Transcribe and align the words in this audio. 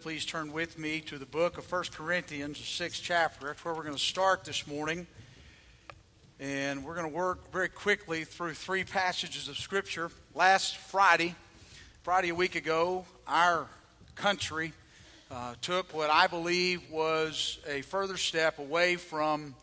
Please 0.00 0.24
turn 0.24 0.50
with 0.50 0.78
me 0.78 1.00
to 1.02 1.18
the 1.18 1.26
book 1.26 1.58
of 1.58 1.70
1 1.70 1.84
Corinthians, 1.92 2.56
the 2.56 2.64
sixth 2.64 3.02
chapter. 3.04 3.48
That's 3.48 3.62
where 3.62 3.74
we're 3.74 3.82
going 3.82 3.94
to 3.94 4.00
start 4.00 4.46
this 4.46 4.66
morning. 4.66 5.06
And 6.38 6.86
we're 6.86 6.94
going 6.94 7.10
to 7.10 7.14
work 7.14 7.52
very 7.52 7.68
quickly 7.68 8.24
through 8.24 8.54
three 8.54 8.82
passages 8.82 9.46
of 9.48 9.58
Scripture. 9.58 10.10
Last 10.34 10.78
Friday, 10.78 11.34
Friday 12.02 12.30
a 12.30 12.34
week 12.34 12.54
ago, 12.54 13.04
our 13.28 13.66
country 14.14 14.72
uh, 15.30 15.56
took 15.60 15.92
what 15.92 16.08
I 16.08 16.28
believe 16.28 16.80
was 16.90 17.58
a 17.68 17.82
further 17.82 18.16
step 18.16 18.58
away 18.58 18.96
from 18.96 19.54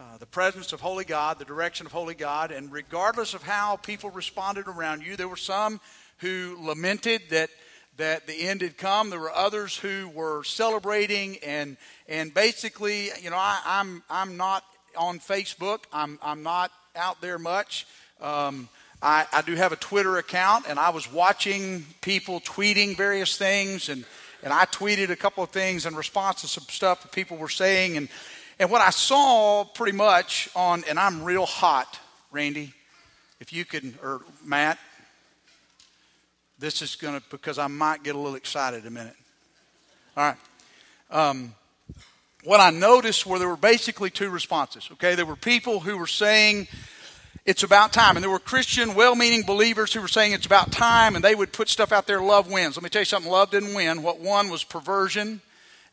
uh, 0.00 0.18
the 0.18 0.26
presence 0.26 0.72
of 0.72 0.80
Holy 0.80 1.04
God, 1.04 1.38
the 1.38 1.44
direction 1.44 1.86
of 1.86 1.92
Holy 1.92 2.16
God. 2.16 2.50
And 2.50 2.72
regardless 2.72 3.32
of 3.32 3.44
how 3.44 3.76
people 3.76 4.10
responded 4.10 4.66
around 4.66 5.06
you, 5.06 5.14
there 5.14 5.28
were 5.28 5.36
some 5.36 5.80
who 6.18 6.58
lamented 6.60 7.30
that 7.30 7.50
that 7.96 8.26
the 8.26 8.48
end 8.48 8.62
had 8.62 8.76
come. 8.76 9.10
There 9.10 9.20
were 9.20 9.32
others 9.32 9.76
who 9.76 10.10
were 10.14 10.44
celebrating 10.44 11.38
and 11.44 11.76
and 12.08 12.34
basically, 12.34 13.10
you 13.22 13.30
know, 13.30 13.36
I, 13.36 13.60
am 13.66 14.02
I'm, 14.10 14.30
I'm 14.30 14.36
not 14.36 14.64
on 14.96 15.18
Facebook. 15.18 15.84
I'm 15.92 16.18
I'm 16.22 16.42
not 16.42 16.70
out 16.96 17.20
there 17.20 17.38
much. 17.38 17.86
Um, 18.20 18.68
I, 19.02 19.26
I 19.32 19.42
do 19.42 19.54
have 19.54 19.72
a 19.72 19.76
Twitter 19.76 20.16
account, 20.16 20.64
and 20.68 20.78
I 20.78 20.90
was 20.90 21.12
watching 21.12 21.84
people 22.00 22.40
tweeting 22.40 22.96
various 22.96 23.36
things, 23.36 23.88
and 23.88 24.04
and 24.42 24.52
I 24.52 24.64
tweeted 24.66 25.10
a 25.10 25.16
couple 25.16 25.42
of 25.44 25.50
things 25.50 25.86
in 25.86 25.94
response 25.94 26.42
to 26.42 26.48
some 26.48 26.64
stuff 26.68 27.02
that 27.02 27.12
people 27.12 27.36
were 27.36 27.48
saying, 27.48 27.96
and 27.96 28.08
and 28.58 28.70
what 28.70 28.80
I 28.80 28.90
saw 28.90 29.64
pretty 29.64 29.96
much 29.96 30.48
on, 30.54 30.84
and 30.88 30.98
I'm 30.98 31.24
real 31.24 31.46
hot, 31.46 31.98
Randy. 32.30 32.72
If 33.40 33.52
you 33.52 33.64
can, 33.64 33.98
or 34.02 34.22
Matt, 34.44 34.78
this 36.58 36.82
is 36.82 36.96
going 36.96 37.18
to, 37.18 37.22
because 37.30 37.58
I 37.58 37.66
might 37.66 38.02
get 38.02 38.14
a 38.14 38.18
little 38.18 38.36
excited 38.36 38.86
a 38.86 38.90
minute. 38.90 39.16
All 40.16 40.24
right. 40.24 40.36
Um, 41.10 41.54
what 42.44 42.60
I 42.60 42.70
noticed 42.70 43.26
were 43.26 43.38
there 43.38 43.48
were 43.48 43.56
basically 43.56 44.10
two 44.10 44.30
responses. 44.30 44.88
Okay, 44.92 45.14
there 45.14 45.26
were 45.26 45.36
people 45.36 45.80
who 45.80 45.96
were 45.96 46.06
saying 46.06 46.68
it's 47.46 47.62
about 47.62 47.92
time, 47.92 48.16
and 48.16 48.22
there 48.22 48.30
were 48.30 48.38
Christian, 48.38 48.94
well-meaning 48.94 49.42
believers 49.42 49.92
who 49.92 50.00
were 50.00 50.08
saying 50.08 50.32
it's 50.32 50.46
about 50.46 50.72
time, 50.72 51.14
and 51.14 51.24
they 51.24 51.34
would 51.34 51.52
put 51.52 51.68
stuff 51.68 51.92
out 51.92 52.06
there. 52.06 52.20
Love 52.20 52.50
wins. 52.50 52.76
Let 52.76 52.82
me 52.82 52.88
tell 52.88 53.02
you 53.02 53.06
something. 53.06 53.30
Love 53.30 53.50
didn't 53.50 53.74
win. 53.74 54.02
What 54.02 54.20
won 54.20 54.50
was 54.50 54.64
perversion 54.64 55.40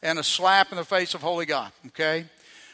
and 0.01 0.19
a 0.19 0.23
slap 0.23 0.71
in 0.71 0.77
the 0.77 0.85
face 0.85 1.13
of 1.13 1.21
holy 1.21 1.45
God. 1.45 1.71
Okay, 1.87 2.25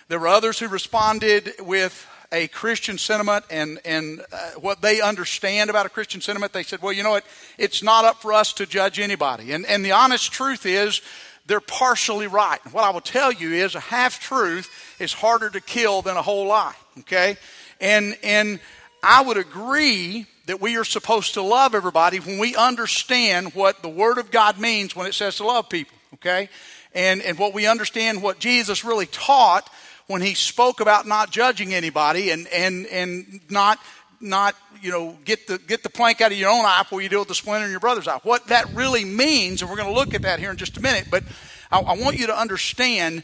there 0.07 0.19
were 0.19 0.27
others 0.27 0.59
who 0.59 0.67
responded 0.67 1.53
with 1.59 2.07
a 2.31 2.47
Christian 2.49 2.97
sentiment 2.97 3.45
and, 3.49 3.79
and 3.85 4.21
uh, 4.31 4.51
what 4.59 4.81
they 4.81 5.01
understand 5.01 5.69
about 5.69 5.85
a 5.85 5.89
Christian 5.89 6.21
sentiment, 6.21 6.53
they 6.53 6.63
said, 6.63 6.81
well, 6.81 6.91
you 6.91 7.03
know 7.03 7.11
what? 7.11 7.25
It's 7.57 7.81
not 7.81 8.05
up 8.05 8.21
for 8.21 8.33
us 8.33 8.53
to 8.53 8.65
judge 8.65 8.99
anybody. 8.99 9.53
And, 9.53 9.65
and 9.65 9.83
the 9.83 9.93
honest 9.93 10.31
truth 10.31 10.65
is, 10.65 11.01
they're 11.47 11.61
partially 11.61 12.27
right. 12.27 12.59
And 12.65 12.73
What 12.73 12.83
I 12.83 12.89
will 12.89 13.01
tell 13.01 13.31
you 13.31 13.53
is 13.53 13.73
a 13.73 13.79
half 13.79 14.19
truth 14.19 14.69
is 14.99 15.13
harder 15.13 15.49
to 15.49 15.61
kill 15.61 16.01
than 16.01 16.17
a 16.17 16.21
whole 16.21 16.47
lie. 16.47 16.75
Okay? 16.99 17.37
And, 17.79 18.17
and 18.21 18.59
I 19.01 19.21
would 19.21 19.37
agree 19.37 20.25
that 20.47 20.59
we 20.61 20.77
are 20.77 20.83
supposed 20.83 21.35
to 21.35 21.41
love 21.41 21.73
everybody 21.75 22.19
when 22.19 22.39
we 22.39 22.55
understand 22.55 23.53
what 23.53 23.81
the 23.81 23.89
Word 23.89 24.17
of 24.17 24.31
God 24.31 24.59
means 24.59 24.95
when 24.95 25.07
it 25.07 25.13
says 25.13 25.37
to 25.37 25.45
love 25.45 25.69
people. 25.69 25.97
Okay? 26.15 26.49
And, 26.93 27.21
and 27.21 27.39
what 27.39 27.53
we 27.53 27.67
understand 27.67 28.21
what 28.21 28.39
Jesus 28.39 28.83
really 28.83 29.05
taught 29.05 29.69
when 30.07 30.21
he 30.21 30.33
spoke 30.33 30.79
about 30.79 31.05
not 31.05 31.31
judging 31.31 31.73
anybody 31.73 32.31
and, 32.31 32.47
and, 32.47 32.85
and 32.87 33.41
not, 33.49 33.77
not, 34.19 34.55
you 34.81 34.91
know, 34.91 35.17
get 35.25 35.47
the, 35.47 35.57
get 35.57 35.83
the 35.83 35.89
plank 35.89 36.21
out 36.21 36.31
of 36.31 36.37
your 36.37 36.49
own 36.49 36.65
eye 36.65 36.79
before 36.83 37.01
you 37.01 37.09
deal 37.09 37.19
with 37.19 37.27
the 37.27 37.35
splinter 37.35 37.65
in 37.65 37.71
your 37.71 37.79
brother's 37.79 38.07
eye. 38.07 38.19
What 38.23 38.47
that 38.47 38.73
really 38.73 39.05
means, 39.05 39.61
and 39.61 39.69
we're 39.69 39.77
going 39.77 39.89
to 39.89 39.95
look 39.95 40.13
at 40.13 40.23
that 40.23 40.39
here 40.39 40.51
in 40.51 40.57
just 40.57 40.77
a 40.77 40.81
minute, 40.81 41.07
but 41.11 41.23
I, 41.71 41.79
I 41.79 41.97
want 41.97 42.17
you 42.17 42.27
to 42.27 42.37
understand 42.37 43.23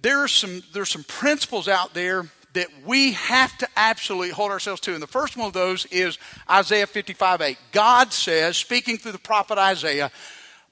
there 0.00 0.18
are 0.18 0.28
some, 0.28 0.62
there's 0.72 0.90
some 0.90 1.04
principles 1.04 1.68
out 1.68 1.94
there 1.94 2.26
that 2.54 2.68
we 2.84 3.12
have 3.12 3.56
to 3.58 3.68
absolutely 3.76 4.30
hold 4.30 4.50
ourselves 4.50 4.80
to. 4.82 4.92
And 4.92 5.02
the 5.02 5.06
first 5.06 5.36
one 5.36 5.46
of 5.46 5.52
those 5.52 5.86
is 5.86 6.18
Isaiah 6.50 6.86
55 6.86 7.40
8. 7.40 7.58
God 7.72 8.12
says, 8.12 8.56
speaking 8.56 8.98
through 8.98 9.12
the 9.12 9.18
prophet 9.18 9.58
Isaiah, 9.58 10.10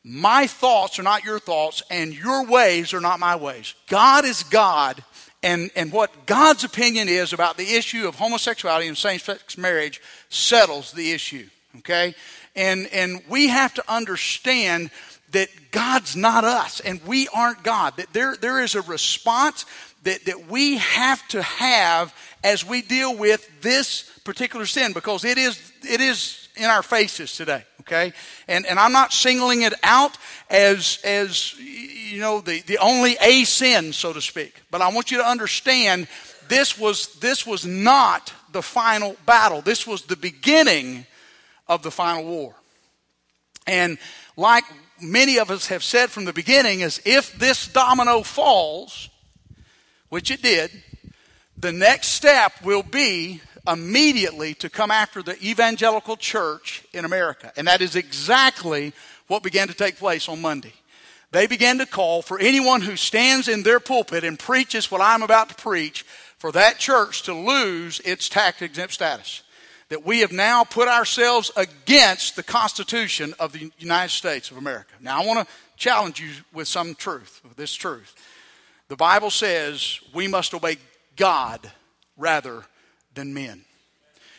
My 0.04 0.46
thoughts 0.46 0.98
are 0.98 1.02
not 1.02 1.24
your 1.24 1.38
thoughts, 1.38 1.82
and 1.90 2.14
your 2.14 2.46
ways 2.46 2.92
are 2.92 3.00
not 3.00 3.20
my 3.20 3.36
ways. 3.36 3.74
God 3.88 4.24
is 4.24 4.42
God, 4.42 5.02
and, 5.42 5.70
and 5.74 5.90
what 5.92 6.26
God's 6.26 6.64
opinion 6.64 7.08
is 7.08 7.32
about 7.32 7.56
the 7.56 7.74
issue 7.74 8.06
of 8.06 8.16
homosexuality 8.16 8.88
and 8.88 8.96
same 8.96 9.18
sex 9.18 9.56
marriage 9.56 10.00
settles 10.28 10.92
the 10.92 11.12
issue. 11.12 11.48
Okay? 11.78 12.14
And, 12.54 12.88
and 12.92 13.22
we 13.28 13.48
have 13.48 13.72
to 13.74 13.92
understand 13.92 14.90
that 15.32 15.48
God's 15.70 16.16
not 16.16 16.44
us 16.44 16.80
and 16.80 17.00
we 17.06 17.28
aren't 17.28 17.62
God. 17.62 17.96
That 17.96 18.12
there, 18.12 18.36
there 18.36 18.60
is 18.60 18.74
a 18.74 18.82
response 18.82 19.64
that, 20.02 20.24
that 20.26 20.50
we 20.50 20.78
have 20.78 21.26
to 21.28 21.42
have 21.42 22.14
as 22.42 22.66
we 22.66 22.82
deal 22.82 23.16
with 23.16 23.48
this 23.62 24.10
particular 24.24 24.66
sin 24.66 24.92
because 24.92 25.24
it 25.24 25.38
is, 25.38 25.72
it 25.88 26.00
is 26.00 26.48
in 26.56 26.64
our 26.64 26.82
faces 26.82 27.34
today. 27.34 27.64
Okay? 27.90 28.12
And, 28.46 28.66
and 28.66 28.78
I'm 28.78 28.92
not 28.92 29.12
singling 29.12 29.62
it 29.62 29.74
out 29.82 30.16
as, 30.48 31.00
as 31.02 31.58
you 31.58 32.20
know, 32.20 32.40
the, 32.40 32.60
the 32.60 32.78
only 32.78 33.16
a 33.20 33.42
sin, 33.44 33.92
so 33.92 34.12
to 34.12 34.20
speak. 34.20 34.62
But 34.70 34.80
I 34.80 34.92
want 34.92 35.10
you 35.10 35.18
to 35.18 35.26
understand 35.26 36.06
this 36.48 36.78
was, 36.78 37.18
this 37.18 37.44
was 37.44 37.66
not 37.66 38.32
the 38.52 38.62
final 38.62 39.16
battle. 39.26 39.60
This 39.60 39.86
was 39.86 40.02
the 40.02 40.16
beginning 40.16 41.04
of 41.68 41.82
the 41.82 41.90
final 41.90 42.24
war. 42.24 42.54
And 43.66 43.98
like 44.36 44.64
many 45.00 45.38
of 45.38 45.50
us 45.50 45.66
have 45.66 45.82
said 45.82 46.10
from 46.10 46.26
the 46.26 46.32
beginning, 46.32 46.80
is 46.80 47.00
if 47.04 47.32
this 47.38 47.66
domino 47.66 48.22
falls, 48.22 49.08
which 50.10 50.30
it 50.30 50.42
did, 50.42 50.70
the 51.56 51.72
next 51.72 52.08
step 52.08 52.52
will 52.62 52.84
be 52.84 53.40
immediately 53.66 54.54
to 54.54 54.70
come 54.70 54.90
after 54.90 55.22
the 55.22 55.36
evangelical 55.42 56.16
church 56.16 56.84
in 56.92 57.04
America. 57.04 57.52
And 57.56 57.66
that 57.68 57.80
is 57.80 57.96
exactly 57.96 58.92
what 59.26 59.42
began 59.42 59.68
to 59.68 59.74
take 59.74 59.96
place 59.96 60.28
on 60.28 60.40
Monday 60.40 60.72
they 61.32 61.46
began 61.46 61.78
to 61.78 61.86
call 61.86 62.22
for 62.22 62.38
anyone 62.38 62.80
who 62.80 62.96
stands 62.96 63.48
in 63.48 63.62
their 63.62 63.80
pulpit 63.80 64.24
and 64.24 64.38
preaches 64.38 64.90
what 64.90 65.00
I'm 65.00 65.22
about 65.22 65.50
to 65.50 65.54
preach 65.54 66.02
for 66.38 66.50
that 66.52 66.78
church 66.78 67.22
to 67.22 67.34
lose 67.34 68.00
its 68.00 68.28
tax 68.28 68.62
exempt 68.62 68.94
status. 68.94 69.42
That 69.90 70.04
we 70.04 70.20
have 70.20 70.32
now 70.32 70.64
put 70.64 70.88
ourselves 70.88 71.50
against 71.56 72.36
the 72.36 72.42
Constitution 72.42 73.34
of 73.38 73.52
the 73.52 73.70
United 73.78 74.10
States 74.10 74.50
of 74.50 74.56
America. 74.56 74.92
Now, 75.00 75.20
I 75.20 75.26
want 75.26 75.46
to 75.46 75.54
challenge 75.76 76.20
you 76.20 76.30
with 76.52 76.68
some 76.68 76.94
truth, 76.94 77.40
with 77.44 77.56
this 77.56 77.74
truth. 77.74 78.14
The 78.88 78.96
Bible 78.96 79.30
says 79.30 80.00
we 80.14 80.28
must 80.28 80.54
obey 80.54 80.78
God 81.16 81.70
rather 82.16 82.64
than 83.20 83.34
men. 83.34 83.64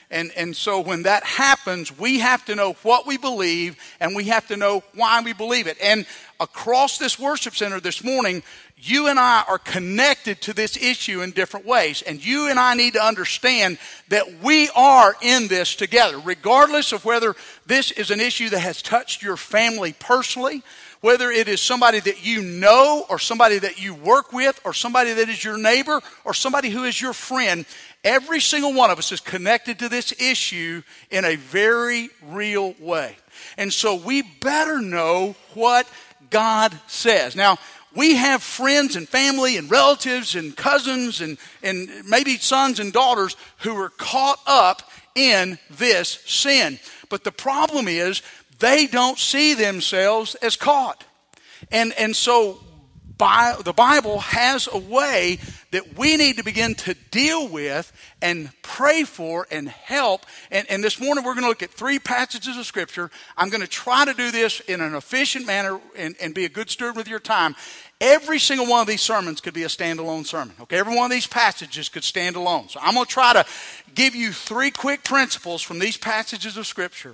And, 0.09 0.31
and 0.36 0.53
so 0.53 0.81
when 0.81 1.03
that 1.03 1.24
happens, 1.24 1.97
we 1.97 2.19
have 2.19 2.44
to 2.46 2.56
know 2.56 2.74
what 2.84 3.08
we 3.08 3.18
believe 3.18 3.78
and 4.02 4.14
we 4.14 4.25
have 4.25 4.46
to 4.47 4.58
know 4.58 4.84
why 4.94 5.22
we 5.22 5.31
believe 5.31 5.68
it. 5.68 5.78
And 5.81 6.06
across 6.40 6.97
this 6.97 7.18
worship 7.18 7.56
center 7.56 7.80
this 7.80 8.03
morning, 8.03 8.44
you 8.75 9.08
and 9.08 9.20
I 9.20 9.44
are 9.47 9.59
connected 9.59 10.41
to 10.41 10.53
this 10.53 10.75
issue 10.75 11.22
in 11.22 11.31
different 11.31 11.66
ways. 11.66 12.02
And 12.02 12.24
you 12.24 12.50
and 12.50 12.59
I 12.59 12.74
need 12.74 12.94
to 12.94 13.03
understand 13.03 13.78
that 14.09 14.41
we 14.44 14.70
are 14.75 15.16
in 15.22 15.47
this 15.47 15.75
together, 15.75 16.20
regardless 16.20 16.91
of 16.91 17.06
whether 17.06 17.36
this 17.66 17.91
is 17.91 18.12
an 18.12 18.20
issue 18.20 18.50
that 18.50 18.59
has 18.59 18.81
touched 18.81 19.22
your 19.22 19.38
family 19.38 19.94
personally, 19.97 20.64
whether 21.02 21.31
it 21.31 21.47
is 21.47 21.62
somebody 21.62 22.00
that 22.00 22.25
you 22.25 22.41
know 22.41 23.06
or 23.09 23.20
somebody 23.20 23.59
that 23.59 23.81
you 23.81 23.94
work 23.94 24.34
with 24.34 24.59
or 24.64 24.74
somebody 24.74 25.14
that 25.14 25.30
is 25.30 25.44
your 25.44 25.58
neighbor 25.58 26.00
or 26.24 26.34
somebody 26.34 26.70
who 26.70 26.84
is 26.84 27.00
your 27.02 27.14
friend. 27.14 27.66
Every 28.03 28.39
single 28.39 28.73
one 28.73 28.89
of 28.89 28.97
us 28.97 29.12
is 29.12 29.19
connected 29.19 29.79
to 29.79 29.89
this 29.89 30.12
issue 30.19 30.81
in 31.12 31.23
a 31.23 31.35
very 31.35 32.09
real 32.23 32.73
way. 32.79 33.16
And 33.57 33.72
so 33.72 33.95
we 33.95 34.23
better 34.23 34.81
know 34.81 35.35
what 35.53 35.88
God 36.29 36.73
says. 36.88 37.35
Now, 37.35 37.57
we 37.94 38.16
have 38.16 38.41
friends 38.41 38.96
and 38.96 39.08
family 39.08 39.58
and 39.58 39.70
relatives 39.70 40.35
and 40.35 40.55
cousins 40.55 41.22
and, 41.22 41.37
and 41.61 41.90
maybe 42.08 42.37
sons 42.37 42.79
and 42.79 42.91
daughters 42.91 43.35
who 43.59 43.76
are 43.78 43.90
caught 43.90 44.40
up 44.47 44.90
in 45.14 45.59
this 45.70 46.09
sin. 46.26 46.79
But 47.09 47.23
the 47.23 47.31
problem 47.31 47.87
is 47.87 48.22
they 48.59 48.87
don't 48.87 49.20
see 49.20 49.53
themselves 49.53 50.35
as 50.35 50.55
caught. 50.55 51.03
And, 51.72 51.93
and 51.99 52.16
so 52.16 52.59
the 53.22 53.73
Bible 53.76 54.18
has 54.20 54.68
a 54.72 54.79
way 54.79 55.38
that 55.70 55.96
we 55.96 56.18
need 56.18 56.38
to 56.38 56.44
begin 56.44 56.73
to 56.73 56.96
deal 57.12 57.47
with 57.47 57.91
and 58.20 58.50
pray 58.64 59.03
for 59.03 59.46
and 59.52 59.70
help. 59.70 60.26
And, 60.50 60.66
and 60.72 60.84
this 60.84 61.00
morning 61.00 61.23
we're 61.23 61.35
going 61.35 61.44
to 61.44 61.50
look 61.50 61.62
at 61.62 61.70
three 61.70 62.00
passages 62.00 62.58
of 62.58 62.66
Scripture. 62.66 63.12
I'm 63.38 63.50
going 63.50 63.62
to 63.62 63.68
try 63.68 64.06
to 64.06 64.16
do 64.16 64.32
this 64.32 64.59
in 64.62 64.82
an 64.82 64.96
efficient 64.96 65.46
manner 65.46 65.79
and, 65.96 66.16
and 66.20 66.34
be 66.34 66.46
a 66.46 66.50
good 66.50 66.72
steward 66.72 66.96
with 66.96 67.08
your 67.08 67.20
time. 67.20 67.56
Every 68.00 68.40
single 68.40 68.66
one 68.66 68.82
of 68.82 68.88
these 68.88 69.02
sermons 69.02 69.40
could 69.40 69.53
be 69.53 69.64
a 69.64 69.67
standalone 69.67 70.26
sermon. 70.26 70.56
Okay, 70.62 70.79
every 70.79 70.96
one 70.96 71.06
of 71.06 71.12
these 71.12 71.28
passages 71.28 71.90
could 71.90 72.03
stand 72.03 72.35
alone. 72.35 72.70
So 72.70 72.79
I'm 72.82 72.96
going 72.96 73.06
to 73.06 73.12
try 73.12 73.34
to 73.34 73.46
give 73.94 74.16
you 74.16 74.32
three 74.32 74.72
quick 74.72 75.03
principles 75.03 75.62
from 75.62 75.78
these 75.78 75.96
passages 75.96 76.58
of 76.58 76.66
Scripture 76.66 77.14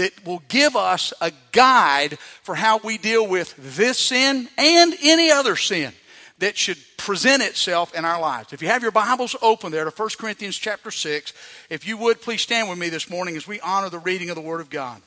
that 0.00 0.24
will 0.24 0.42
give 0.48 0.76
us 0.76 1.12
a 1.20 1.30
guide 1.52 2.18
for 2.42 2.54
how 2.54 2.78
we 2.78 2.96
deal 2.96 3.28
with 3.28 3.54
this 3.58 3.98
sin 3.98 4.48
and 4.56 4.94
any 5.02 5.30
other 5.30 5.56
sin 5.56 5.92
that 6.38 6.56
should 6.56 6.78
present 6.96 7.42
itself 7.42 7.94
in 7.94 8.06
our 8.06 8.18
lives. 8.18 8.54
If 8.54 8.62
you 8.62 8.68
have 8.68 8.80
your 8.80 8.92
Bibles 8.92 9.36
open 9.42 9.70
there 9.70 9.84
to 9.84 9.90
1 9.90 10.08
Corinthians 10.18 10.56
chapter 10.56 10.90
6, 10.90 11.34
if 11.68 11.86
you 11.86 11.98
would 11.98 12.22
please 12.22 12.40
stand 12.40 12.70
with 12.70 12.78
me 12.78 12.88
this 12.88 13.10
morning 13.10 13.36
as 13.36 13.46
we 13.46 13.60
honor 13.60 13.90
the 13.90 13.98
reading 13.98 14.30
of 14.30 14.36
the 14.36 14.42
Word 14.42 14.62
of 14.62 14.70
God. 14.70 15.02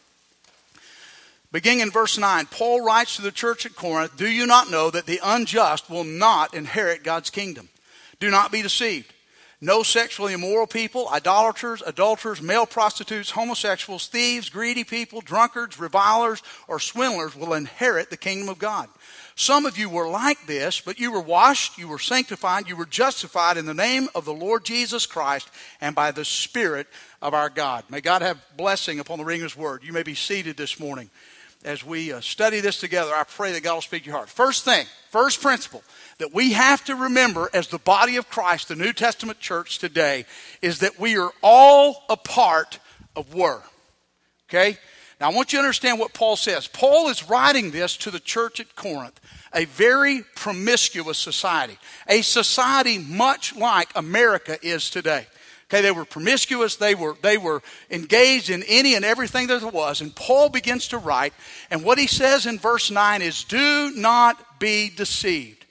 Beginning 1.51 1.79
in 1.79 1.89
verse 1.89 2.19
9, 2.19 2.45
Paul 2.51 2.85
writes 2.85 3.15
to 3.15 3.23
the 3.23 3.31
church 3.31 3.65
at 3.65 3.75
Corinth 3.75 4.15
Do 4.15 4.29
you 4.29 4.45
not 4.45 4.69
know 4.69 4.91
that 4.91 5.07
the 5.07 5.19
unjust 5.23 5.89
will 5.89 6.03
not 6.03 6.53
inherit 6.53 7.03
God's 7.03 7.31
kingdom? 7.31 7.67
Do 8.19 8.29
not 8.29 8.51
be 8.51 8.61
deceived. 8.61 9.11
No 9.63 9.81
sexually 9.81 10.33
immoral 10.33 10.67
people, 10.67 11.07
idolaters, 11.07 11.81
adulterers, 11.85 12.41
male 12.41 12.65
prostitutes, 12.65 13.31
homosexuals, 13.31 14.07
thieves, 14.07 14.49
greedy 14.49 14.83
people, 14.83 15.21
drunkards, 15.21 15.79
revilers, 15.79 16.43
or 16.67 16.81
swindlers 16.81 17.33
will 17.33 17.53
inherit 17.53 18.09
the 18.09 18.17
kingdom 18.17 18.49
of 18.49 18.59
God. 18.59 18.89
Some 19.35 19.65
of 19.65 19.77
you 19.77 19.87
were 19.87 20.09
like 20.09 20.47
this, 20.47 20.81
but 20.81 20.99
you 20.99 21.13
were 21.13 21.21
washed, 21.21 21.77
you 21.77 21.87
were 21.87 21.97
sanctified, 21.97 22.67
you 22.67 22.75
were 22.75 22.85
justified 22.85 23.55
in 23.55 23.65
the 23.65 23.73
name 23.73 24.09
of 24.13 24.25
the 24.25 24.33
Lord 24.33 24.65
Jesus 24.65 25.05
Christ 25.05 25.49
and 25.79 25.95
by 25.95 26.11
the 26.11 26.25
Spirit 26.25 26.87
of 27.21 27.33
our 27.33 27.49
God. 27.49 27.85
May 27.89 28.01
God 28.01 28.21
have 28.21 28.43
blessing 28.57 28.99
upon 28.99 29.17
the 29.17 29.23
reading 29.23 29.45
of 29.45 29.51
His 29.53 29.57
word. 29.57 29.85
You 29.85 29.93
may 29.93 30.03
be 30.03 30.13
seated 30.13 30.57
this 30.57 30.77
morning 30.77 31.09
as 31.63 31.85
we 31.85 32.11
uh, 32.11 32.19
study 32.19 32.59
this 32.59 32.81
together. 32.81 33.13
I 33.15 33.23
pray 33.23 33.53
that 33.53 33.63
God 33.63 33.75
will 33.75 33.81
speak 33.81 34.03
to 34.03 34.07
your 34.07 34.17
heart. 34.17 34.29
First 34.29 34.65
thing, 34.65 34.85
first 35.09 35.41
principle 35.41 35.83
that 36.19 36.33
we 36.33 36.53
have 36.53 36.83
to 36.85 36.95
remember 36.95 37.49
as 37.53 37.67
the 37.67 37.79
body 37.79 38.17
of 38.17 38.29
Christ, 38.29 38.67
the 38.67 38.75
New 38.75 38.93
Testament 38.93 39.39
church 39.39 39.79
today, 39.79 40.25
is 40.61 40.79
that 40.79 40.99
we 40.99 41.17
are 41.17 41.31
all 41.41 42.03
a 42.09 42.17
part 42.17 42.79
of 43.15 43.33
were. 43.33 43.61
Okay? 44.49 44.77
Now 45.19 45.29
I 45.29 45.33
want 45.33 45.53
you 45.53 45.59
to 45.59 45.63
understand 45.63 45.99
what 45.99 46.13
Paul 46.13 46.35
says. 46.35 46.67
Paul 46.67 47.09
is 47.09 47.29
writing 47.29 47.71
this 47.71 47.97
to 47.97 48.11
the 48.11 48.19
church 48.19 48.59
at 48.59 48.75
Corinth, 48.75 49.19
a 49.53 49.65
very 49.65 50.23
promiscuous 50.35 51.17
society, 51.17 51.77
a 52.07 52.21
society 52.21 52.97
much 52.97 53.55
like 53.55 53.89
America 53.95 54.57
is 54.61 54.89
today. 54.89 55.27
Okay, 55.69 55.81
they 55.81 55.91
were 55.91 56.05
promiscuous, 56.05 56.75
they 56.75 56.93
were, 56.93 57.15
they 57.23 57.37
were 57.37 57.63
engaged 57.89 58.51
in 58.51 58.63
any 58.67 58.93
and 58.93 59.03
everything 59.03 59.47
that 59.47 59.61
there 59.61 59.69
was. 59.69 60.01
And 60.01 60.15
Paul 60.15 60.49
begins 60.49 60.89
to 60.89 60.99
write, 60.99 61.33
and 61.71 61.83
what 61.83 61.97
he 61.97 62.05
says 62.05 62.45
in 62.45 62.59
verse 62.59 62.91
9 62.91 63.23
is, 63.23 63.43
Do 63.43 63.91
not 63.95 64.59
be 64.59 64.91
deceived. 64.95 65.62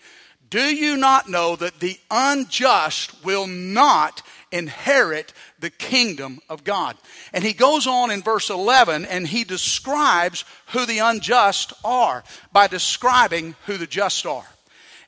Do 0.53 0.61
you 0.61 0.99
not 0.99 1.31
know 1.31 1.57
that 1.57 1.81
the 1.81 1.99
unjust 2.11 3.25
will 3.25 3.47
not 3.47 4.21
inherit 4.51 5.33
the 5.59 5.71
kingdom 5.71 6.41
of 6.47 6.63
God? 6.63 6.99
And 7.33 7.43
he 7.43 7.55
goes 7.55 7.87
on 7.87 8.11
in 8.11 8.21
verse 8.21 8.51
11 8.51 9.07
and 9.07 9.27
he 9.27 9.45
describes 9.45 10.45
who 10.73 10.85
the 10.85 10.99
unjust 10.99 11.73
are 11.83 12.23
by 12.53 12.67
describing 12.67 13.55
who 13.65 13.79
the 13.79 13.87
just 13.87 14.27
are. 14.27 14.45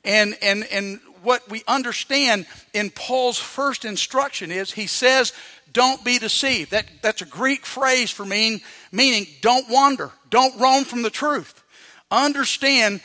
And, 0.03 0.35
and, 0.41 0.63
and 0.71 0.99
what 1.21 1.47
we 1.47 1.61
understand 1.67 2.47
in 2.73 2.89
Paul's 2.89 3.37
first 3.37 3.85
instruction 3.85 4.49
is 4.49 4.71
he 4.71 4.87
says, 4.87 5.31
don't 5.71 6.03
be 6.03 6.17
deceived. 6.17 6.71
That, 6.71 6.87
that's 7.03 7.21
a 7.21 7.25
Greek 7.27 7.67
phrase 7.67 8.09
for 8.09 8.25
mean, 8.25 8.61
meaning 8.91 9.27
don't 9.41 9.69
wander, 9.69 10.09
don't 10.31 10.59
roam 10.59 10.85
from 10.85 11.03
the 11.03 11.11
truth. 11.11 11.63
Understand 12.09 13.01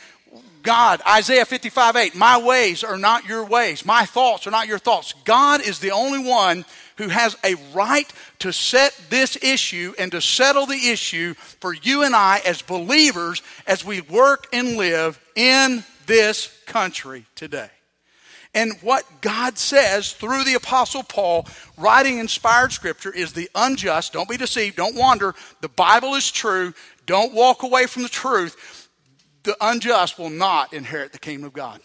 God, 0.63 1.01
Isaiah 1.07 1.45
55 1.45 1.95
8, 1.95 2.15
my 2.15 2.37
ways 2.37 2.83
are 2.83 2.97
not 2.97 3.25
your 3.25 3.45
ways. 3.45 3.85
My 3.85 4.05
thoughts 4.05 4.47
are 4.47 4.51
not 4.51 4.67
your 4.67 4.79
thoughts. 4.79 5.13
God 5.23 5.61
is 5.61 5.79
the 5.79 5.91
only 5.91 6.19
one 6.19 6.65
who 6.97 7.07
has 7.07 7.35
a 7.43 7.55
right 7.73 8.11
to 8.39 8.53
set 8.53 8.99
this 9.09 9.37
issue 9.41 9.93
and 9.97 10.11
to 10.11 10.21
settle 10.21 10.65
the 10.65 10.89
issue 10.89 11.33
for 11.33 11.73
you 11.73 12.03
and 12.03 12.15
I 12.15 12.41
as 12.45 12.61
believers 12.61 13.41
as 13.65 13.85
we 13.85 14.01
work 14.01 14.47
and 14.53 14.77
live 14.77 15.19
in 15.35 15.83
this 16.05 16.55
country 16.65 17.25
today. 17.35 17.69
And 18.53 18.73
what 18.81 19.05
God 19.21 19.57
says 19.57 20.11
through 20.11 20.43
the 20.43 20.55
Apostle 20.55 21.03
Paul, 21.03 21.47
writing 21.77 22.17
inspired 22.17 22.73
scripture, 22.73 23.13
is 23.13 23.31
the 23.31 23.49
unjust. 23.55 24.11
Don't 24.11 24.27
be 24.27 24.35
deceived. 24.35 24.75
Don't 24.75 24.95
wander. 24.95 25.33
The 25.61 25.69
Bible 25.69 26.15
is 26.15 26.29
true. 26.29 26.73
Don't 27.05 27.33
walk 27.33 27.63
away 27.63 27.85
from 27.85 28.03
the 28.03 28.09
truth 28.09 28.80
the 29.43 29.57
unjust 29.61 30.19
will 30.19 30.29
not 30.29 30.73
inherit 30.73 31.11
the 31.11 31.19
kingdom 31.19 31.45
of 31.45 31.53
God. 31.53 31.81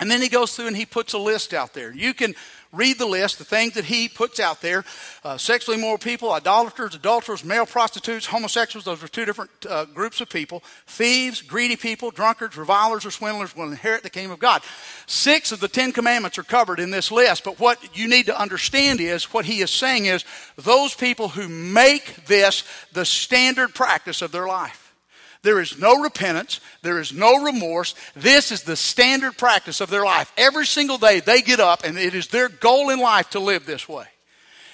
And 0.00 0.10
then 0.10 0.20
he 0.20 0.28
goes 0.28 0.54
through 0.54 0.66
and 0.66 0.76
he 0.76 0.86
puts 0.86 1.12
a 1.12 1.18
list 1.18 1.54
out 1.54 1.72
there. 1.72 1.92
You 1.92 2.14
can 2.14 2.34
read 2.72 2.98
the 2.98 3.06
list, 3.06 3.38
the 3.38 3.44
things 3.44 3.74
that 3.74 3.84
he 3.84 4.08
puts 4.08 4.40
out 4.40 4.60
there 4.60 4.84
uh, 5.22 5.38
sexually 5.38 5.78
immoral 5.78 5.98
people, 5.98 6.32
idolaters, 6.32 6.94
adulterers, 6.94 7.44
male 7.44 7.64
prostitutes, 7.64 8.26
homosexuals, 8.26 8.84
those 8.84 9.02
are 9.02 9.08
two 9.08 9.24
different 9.24 9.50
uh, 9.68 9.84
groups 9.84 10.20
of 10.20 10.28
people. 10.28 10.62
Thieves, 10.86 11.42
greedy 11.42 11.76
people, 11.76 12.10
drunkards, 12.10 12.56
revilers, 12.56 13.06
or 13.06 13.12
swindlers 13.12 13.56
will 13.56 13.70
inherit 13.70 14.02
the 14.02 14.10
kingdom 14.10 14.32
of 14.32 14.40
God. 14.40 14.62
Six 15.06 15.52
of 15.52 15.60
the 15.60 15.68
Ten 15.68 15.92
Commandments 15.92 16.38
are 16.38 16.42
covered 16.42 16.80
in 16.80 16.90
this 16.90 17.12
list, 17.12 17.44
but 17.44 17.60
what 17.60 17.96
you 17.96 18.08
need 18.08 18.26
to 18.26 18.38
understand 18.38 19.00
is 19.00 19.32
what 19.32 19.44
he 19.44 19.60
is 19.60 19.70
saying 19.70 20.06
is 20.06 20.24
those 20.56 20.94
people 20.94 21.28
who 21.28 21.48
make 21.48 22.26
this 22.26 22.64
the 22.92 23.04
standard 23.04 23.74
practice 23.74 24.22
of 24.22 24.32
their 24.32 24.48
life. 24.48 24.83
There 25.44 25.60
is 25.60 25.78
no 25.78 26.00
repentance. 26.00 26.60
There 26.82 26.98
is 26.98 27.12
no 27.12 27.44
remorse. 27.44 27.94
This 28.16 28.50
is 28.50 28.62
the 28.62 28.76
standard 28.76 29.36
practice 29.36 29.80
of 29.80 29.90
their 29.90 30.04
life. 30.04 30.32
Every 30.36 30.66
single 30.66 30.98
day 30.98 31.20
they 31.20 31.42
get 31.42 31.60
up 31.60 31.84
and 31.84 31.98
it 31.98 32.14
is 32.14 32.28
their 32.28 32.48
goal 32.48 32.90
in 32.90 32.98
life 32.98 33.30
to 33.30 33.40
live 33.40 33.66
this 33.66 33.88
way. 33.88 34.06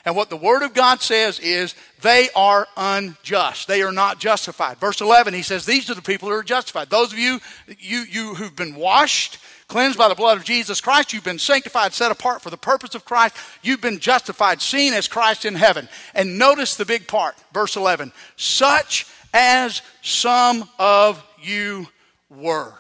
And 0.05 0.17
what 0.17 0.31
the 0.31 0.37
Word 0.37 0.63
of 0.63 0.73
God 0.73 1.03
says 1.03 1.41
is 1.41 1.75
they 2.01 2.29
are 2.35 2.67
unjust. 2.77 3.69
They 3.69 3.83
are 3.83 3.93
not 3.93 4.19
justified. 4.19 4.79
Verse 4.79 5.01
11, 5.01 5.35
he 5.35 5.43
says, 5.43 5.67
These 5.67 5.91
are 5.91 5.95
the 5.95 6.03
people 6.03 6.29
who 6.29 6.35
are 6.35 6.43
justified. 6.43 6.89
Those 6.89 7.13
of 7.13 7.19
you, 7.19 7.41
you, 7.79 8.05
you 8.09 8.35
who've 8.35 8.55
been 8.55 8.77
washed, 8.77 9.39
cleansed 9.69 9.99
by 9.99 10.09
the 10.09 10.15
blood 10.15 10.39
of 10.39 10.45
Jesus 10.45 10.81
Christ, 10.81 11.13
you've 11.13 11.25
been 11.25 11.39
sanctified, 11.39 11.93
set 11.93 12.11
apart 12.11 12.41
for 12.41 12.49
the 12.49 12.57
purpose 12.57 12.95
of 12.95 13.05
Christ, 13.05 13.37
you've 13.63 13.83
been 13.83 13.99
justified, 13.99 14.63
seen 14.63 14.95
as 14.95 15.07
Christ 15.07 15.45
in 15.45 15.55
heaven. 15.55 15.89
And 16.15 16.39
notice 16.39 16.77
the 16.77 16.87
big 16.87 17.07
part, 17.07 17.37
verse 17.53 17.77
11. 17.77 18.13
Such 18.37 19.05
as 19.33 19.83
some 20.03 20.69
of 20.79 21.23
you 21.43 21.87
were. 22.29 22.73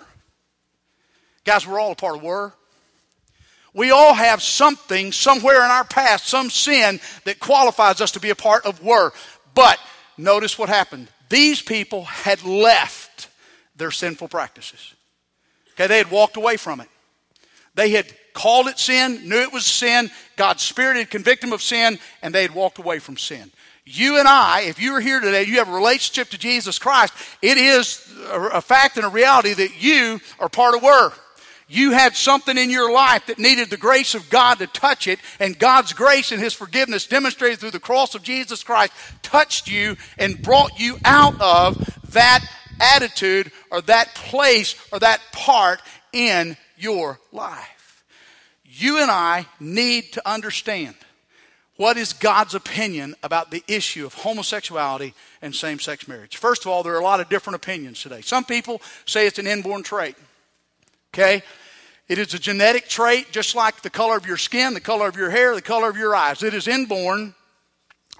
Guys, 1.44 1.66
we're 1.66 1.80
all 1.80 1.92
a 1.92 1.96
part 1.96 2.16
of 2.16 2.22
were. 2.22 2.52
We 3.72 3.90
all 3.92 4.14
have 4.14 4.42
something 4.42 5.12
somewhere 5.12 5.64
in 5.64 5.70
our 5.70 5.84
past, 5.84 6.26
some 6.26 6.50
sin 6.50 7.00
that 7.24 7.38
qualifies 7.38 8.00
us 8.00 8.12
to 8.12 8.20
be 8.20 8.30
a 8.30 8.34
part 8.34 8.66
of 8.66 8.82
were. 8.82 9.12
But 9.54 9.78
notice 10.18 10.58
what 10.58 10.68
happened. 10.68 11.08
These 11.28 11.62
people 11.62 12.04
had 12.04 12.42
left 12.42 13.28
their 13.76 13.92
sinful 13.92 14.28
practices. 14.28 14.94
Okay, 15.74 15.86
they 15.86 15.98
had 15.98 16.10
walked 16.10 16.36
away 16.36 16.56
from 16.56 16.80
it. 16.80 16.88
They 17.74 17.90
had 17.90 18.06
called 18.32 18.66
it 18.66 18.78
sin, 18.78 19.28
knew 19.28 19.40
it 19.40 19.52
was 19.52 19.64
sin, 19.64 20.10
God's 20.36 20.62
Spirit 20.62 20.96
had 20.96 21.10
convicted 21.10 21.48
them 21.48 21.54
of 21.54 21.62
sin, 21.62 21.98
and 22.22 22.34
they 22.34 22.42
had 22.42 22.54
walked 22.54 22.78
away 22.78 22.98
from 22.98 23.16
sin. 23.16 23.50
You 23.92 24.20
and 24.20 24.28
I, 24.28 24.62
if 24.62 24.80
you 24.80 24.94
are 24.94 25.00
here 25.00 25.18
today, 25.18 25.42
you 25.42 25.58
have 25.58 25.68
a 25.68 25.72
relationship 25.72 26.30
to 26.30 26.38
Jesus 26.38 26.78
Christ, 26.78 27.12
it 27.42 27.58
is 27.58 28.06
a 28.30 28.60
fact 28.60 28.96
and 28.96 29.04
a 29.04 29.08
reality 29.10 29.52
that 29.52 29.82
you 29.82 30.20
are 30.38 30.48
part 30.48 30.76
of 30.76 30.82
Were. 30.82 31.12
You 31.66 31.90
had 31.90 32.14
something 32.14 32.56
in 32.56 32.70
your 32.70 32.92
life 32.92 33.26
that 33.26 33.40
needed 33.40 33.68
the 33.68 33.76
grace 33.76 34.14
of 34.14 34.30
God 34.30 34.58
to 34.58 34.68
touch 34.68 35.08
it, 35.08 35.18
and 35.40 35.58
God's 35.58 35.92
grace 35.92 36.30
and 36.30 36.40
His 36.40 36.54
forgiveness 36.54 37.08
demonstrated 37.08 37.58
through 37.58 37.72
the 37.72 37.80
cross 37.80 38.14
of 38.14 38.22
Jesus 38.22 38.62
Christ 38.62 38.92
touched 39.22 39.66
you 39.66 39.96
and 40.18 40.40
brought 40.40 40.78
you 40.78 40.96
out 41.04 41.40
of 41.40 41.76
that 42.12 42.44
attitude 42.80 43.50
or 43.72 43.80
that 43.82 44.14
place 44.14 44.76
or 44.92 45.00
that 45.00 45.20
part 45.32 45.82
in 46.12 46.56
your 46.78 47.18
life. 47.32 48.04
You 48.64 49.02
and 49.02 49.10
I 49.10 49.46
need 49.58 50.12
to 50.12 50.28
understand 50.28 50.94
what 51.80 51.96
is 51.96 52.12
God's 52.12 52.54
opinion 52.54 53.16
about 53.22 53.50
the 53.50 53.64
issue 53.66 54.04
of 54.04 54.12
homosexuality 54.12 55.14
and 55.40 55.54
same 55.54 55.78
sex 55.78 56.06
marriage? 56.06 56.36
First 56.36 56.66
of 56.66 56.70
all, 56.70 56.82
there 56.82 56.92
are 56.92 57.00
a 57.00 57.02
lot 57.02 57.20
of 57.20 57.30
different 57.30 57.56
opinions 57.56 58.02
today. 58.02 58.20
Some 58.20 58.44
people 58.44 58.82
say 59.06 59.26
it's 59.26 59.38
an 59.38 59.46
inborn 59.46 59.82
trait. 59.82 60.14
Okay? 61.14 61.42
It 62.06 62.18
is 62.18 62.34
a 62.34 62.38
genetic 62.38 62.86
trait, 62.86 63.32
just 63.32 63.54
like 63.54 63.80
the 63.80 63.88
color 63.88 64.18
of 64.18 64.26
your 64.26 64.36
skin, 64.36 64.74
the 64.74 64.80
color 64.80 65.08
of 65.08 65.16
your 65.16 65.30
hair, 65.30 65.54
the 65.54 65.62
color 65.62 65.88
of 65.88 65.96
your 65.96 66.14
eyes. 66.14 66.42
It 66.42 66.52
is 66.52 66.68
inborn, 66.68 67.34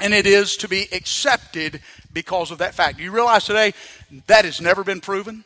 and 0.00 0.14
it 0.14 0.26
is 0.26 0.56
to 0.56 0.66
be 0.66 0.88
accepted 0.90 1.82
because 2.14 2.50
of 2.50 2.56
that 2.58 2.74
fact. 2.74 2.96
Do 2.96 3.02
you 3.02 3.12
realize 3.12 3.44
today 3.44 3.74
that 4.26 4.46
has 4.46 4.62
never 4.62 4.82
been 4.84 5.02
proven? 5.02 5.44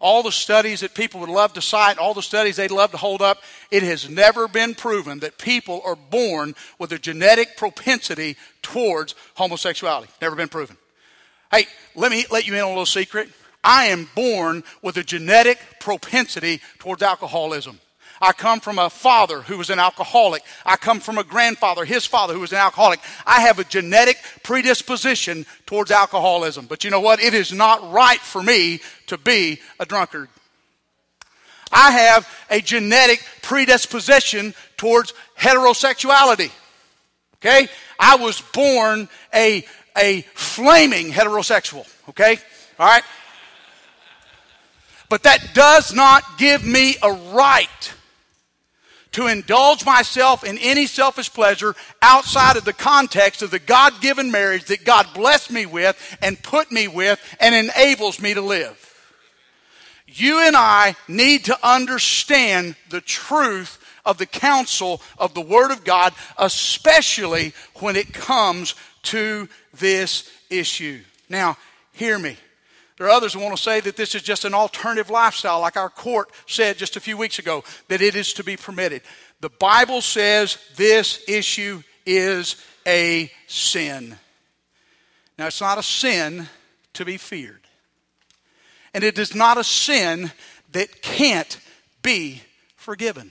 All 0.00 0.22
the 0.22 0.32
studies 0.32 0.80
that 0.80 0.94
people 0.94 1.20
would 1.20 1.28
love 1.28 1.52
to 1.54 1.62
cite, 1.62 1.98
all 1.98 2.14
the 2.14 2.22
studies 2.22 2.56
they'd 2.56 2.70
love 2.70 2.92
to 2.92 2.96
hold 2.96 3.22
up, 3.22 3.42
it 3.70 3.82
has 3.82 4.08
never 4.08 4.48
been 4.48 4.74
proven 4.74 5.20
that 5.20 5.38
people 5.38 5.82
are 5.84 5.96
born 5.96 6.54
with 6.78 6.92
a 6.92 6.98
genetic 6.98 7.56
propensity 7.56 8.36
towards 8.62 9.14
homosexuality. 9.34 10.10
Never 10.20 10.36
been 10.36 10.48
proven. 10.48 10.76
Hey, 11.50 11.66
let 11.94 12.10
me 12.10 12.26
let 12.30 12.46
you 12.46 12.54
in 12.54 12.60
on 12.60 12.66
a 12.66 12.70
little 12.70 12.86
secret. 12.86 13.28
I 13.64 13.86
am 13.86 14.08
born 14.14 14.62
with 14.82 14.96
a 14.96 15.02
genetic 15.02 15.58
propensity 15.80 16.60
towards 16.78 17.02
alcoholism. 17.02 17.80
I 18.20 18.32
come 18.32 18.60
from 18.60 18.78
a 18.78 18.90
father 18.90 19.42
who 19.42 19.58
was 19.58 19.70
an 19.70 19.78
alcoholic. 19.78 20.42
I 20.66 20.76
come 20.76 21.00
from 21.00 21.18
a 21.18 21.24
grandfather, 21.24 21.84
his 21.84 22.06
father, 22.06 22.34
who 22.34 22.40
was 22.40 22.52
an 22.52 22.58
alcoholic. 22.58 23.00
I 23.24 23.42
have 23.42 23.58
a 23.58 23.64
genetic 23.64 24.18
predisposition 24.42 25.46
towards 25.66 25.90
alcoholism. 25.90 26.66
But 26.66 26.84
you 26.84 26.90
know 26.90 27.00
what? 27.00 27.20
It 27.20 27.34
is 27.34 27.52
not 27.52 27.92
right 27.92 28.20
for 28.20 28.42
me 28.42 28.80
to 29.06 29.18
be 29.18 29.60
a 29.78 29.86
drunkard. 29.86 30.28
I 31.70 31.92
have 31.92 32.28
a 32.50 32.60
genetic 32.60 33.22
predisposition 33.42 34.54
towards 34.76 35.12
heterosexuality. 35.38 36.50
Okay? 37.36 37.68
I 38.00 38.16
was 38.16 38.40
born 38.40 39.08
a, 39.34 39.64
a 39.96 40.22
flaming 40.34 41.12
heterosexual. 41.12 41.86
Okay? 42.08 42.38
All 42.78 42.86
right? 42.86 43.04
But 45.08 45.22
that 45.22 45.54
does 45.54 45.94
not 45.94 46.22
give 46.38 46.66
me 46.66 46.96
a 47.02 47.12
right 47.12 47.92
to 49.12 49.26
indulge 49.26 49.84
myself 49.84 50.44
in 50.44 50.58
any 50.58 50.86
selfish 50.86 51.32
pleasure 51.32 51.74
outside 52.02 52.56
of 52.56 52.64
the 52.64 52.72
context 52.72 53.42
of 53.42 53.50
the 53.50 53.58
God 53.58 54.00
given 54.00 54.30
marriage 54.30 54.66
that 54.66 54.84
God 54.84 55.06
blessed 55.14 55.50
me 55.50 55.66
with 55.66 55.96
and 56.22 56.42
put 56.42 56.70
me 56.70 56.88
with 56.88 57.20
and 57.40 57.54
enables 57.54 58.20
me 58.20 58.34
to 58.34 58.40
live. 58.40 58.84
You 60.06 60.46
and 60.46 60.56
I 60.56 60.96
need 61.06 61.44
to 61.46 61.58
understand 61.66 62.76
the 62.88 63.00
truth 63.00 63.78
of 64.04 64.16
the 64.16 64.26
counsel 64.26 65.02
of 65.18 65.34
the 65.34 65.40
Word 65.40 65.70
of 65.70 65.84
God, 65.84 66.14
especially 66.38 67.52
when 67.76 67.94
it 67.94 68.14
comes 68.14 68.74
to 69.02 69.48
this 69.74 70.30
issue. 70.48 71.00
Now, 71.28 71.58
hear 71.92 72.18
me. 72.18 72.38
There 72.98 73.06
are 73.06 73.10
others 73.10 73.32
who 73.32 73.40
want 73.40 73.56
to 73.56 73.62
say 73.62 73.80
that 73.80 73.96
this 73.96 74.16
is 74.16 74.22
just 74.22 74.44
an 74.44 74.54
alternative 74.54 75.08
lifestyle, 75.08 75.60
like 75.60 75.76
our 75.76 75.88
court 75.88 76.30
said 76.46 76.76
just 76.76 76.96
a 76.96 77.00
few 77.00 77.16
weeks 77.16 77.38
ago, 77.38 77.62
that 77.86 78.02
it 78.02 78.16
is 78.16 78.32
to 78.34 78.44
be 78.44 78.56
permitted. 78.56 79.02
The 79.40 79.50
Bible 79.50 80.00
says 80.00 80.58
this 80.74 81.22
issue 81.28 81.82
is 82.04 82.56
a 82.86 83.30
sin. 83.46 84.18
Now, 85.38 85.46
it's 85.46 85.60
not 85.60 85.78
a 85.78 85.82
sin 85.82 86.48
to 86.94 87.04
be 87.04 87.16
feared. 87.16 87.60
And 88.92 89.04
it 89.04 89.16
is 89.16 89.32
not 89.32 89.58
a 89.58 89.64
sin 89.64 90.32
that 90.72 91.00
can't 91.00 91.60
be 92.02 92.42
forgiven. 92.74 93.30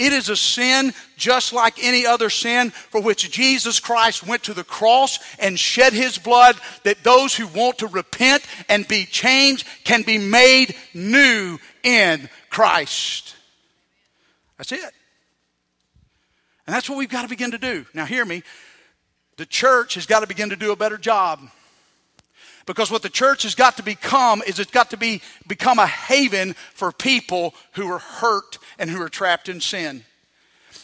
It 0.00 0.14
is 0.14 0.30
a 0.30 0.36
sin 0.36 0.94
just 1.18 1.52
like 1.52 1.84
any 1.84 2.06
other 2.06 2.30
sin 2.30 2.70
for 2.70 3.02
which 3.02 3.30
Jesus 3.30 3.80
Christ 3.80 4.26
went 4.26 4.44
to 4.44 4.54
the 4.54 4.64
cross 4.64 5.18
and 5.38 5.60
shed 5.60 5.92
his 5.92 6.16
blood 6.16 6.56
that 6.84 7.04
those 7.04 7.36
who 7.36 7.46
want 7.46 7.78
to 7.78 7.86
repent 7.86 8.42
and 8.70 8.88
be 8.88 9.04
changed 9.04 9.66
can 9.84 10.00
be 10.00 10.16
made 10.16 10.74
new 10.94 11.58
in 11.82 12.30
Christ. 12.48 13.36
That's 14.56 14.72
it. 14.72 14.80
And 16.66 16.74
that's 16.74 16.88
what 16.88 16.96
we've 16.96 17.10
got 17.10 17.22
to 17.22 17.28
begin 17.28 17.50
to 17.50 17.58
do. 17.58 17.84
Now, 17.92 18.06
hear 18.06 18.24
me. 18.24 18.42
The 19.36 19.44
church 19.44 19.96
has 19.96 20.06
got 20.06 20.20
to 20.20 20.26
begin 20.26 20.48
to 20.48 20.56
do 20.56 20.72
a 20.72 20.76
better 20.76 20.96
job. 20.96 21.40
Because 22.70 22.88
what 22.88 23.02
the 23.02 23.10
church 23.10 23.42
has 23.42 23.56
got 23.56 23.78
to 23.78 23.82
become 23.82 24.42
is 24.46 24.60
it's 24.60 24.70
got 24.70 24.90
to 24.90 24.96
be, 24.96 25.22
become 25.48 25.80
a 25.80 25.88
haven 25.88 26.54
for 26.72 26.92
people 26.92 27.52
who 27.72 27.90
are 27.90 27.98
hurt 27.98 28.58
and 28.78 28.88
who 28.88 29.02
are 29.02 29.08
trapped 29.08 29.48
in 29.48 29.60
sin. 29.60 30.04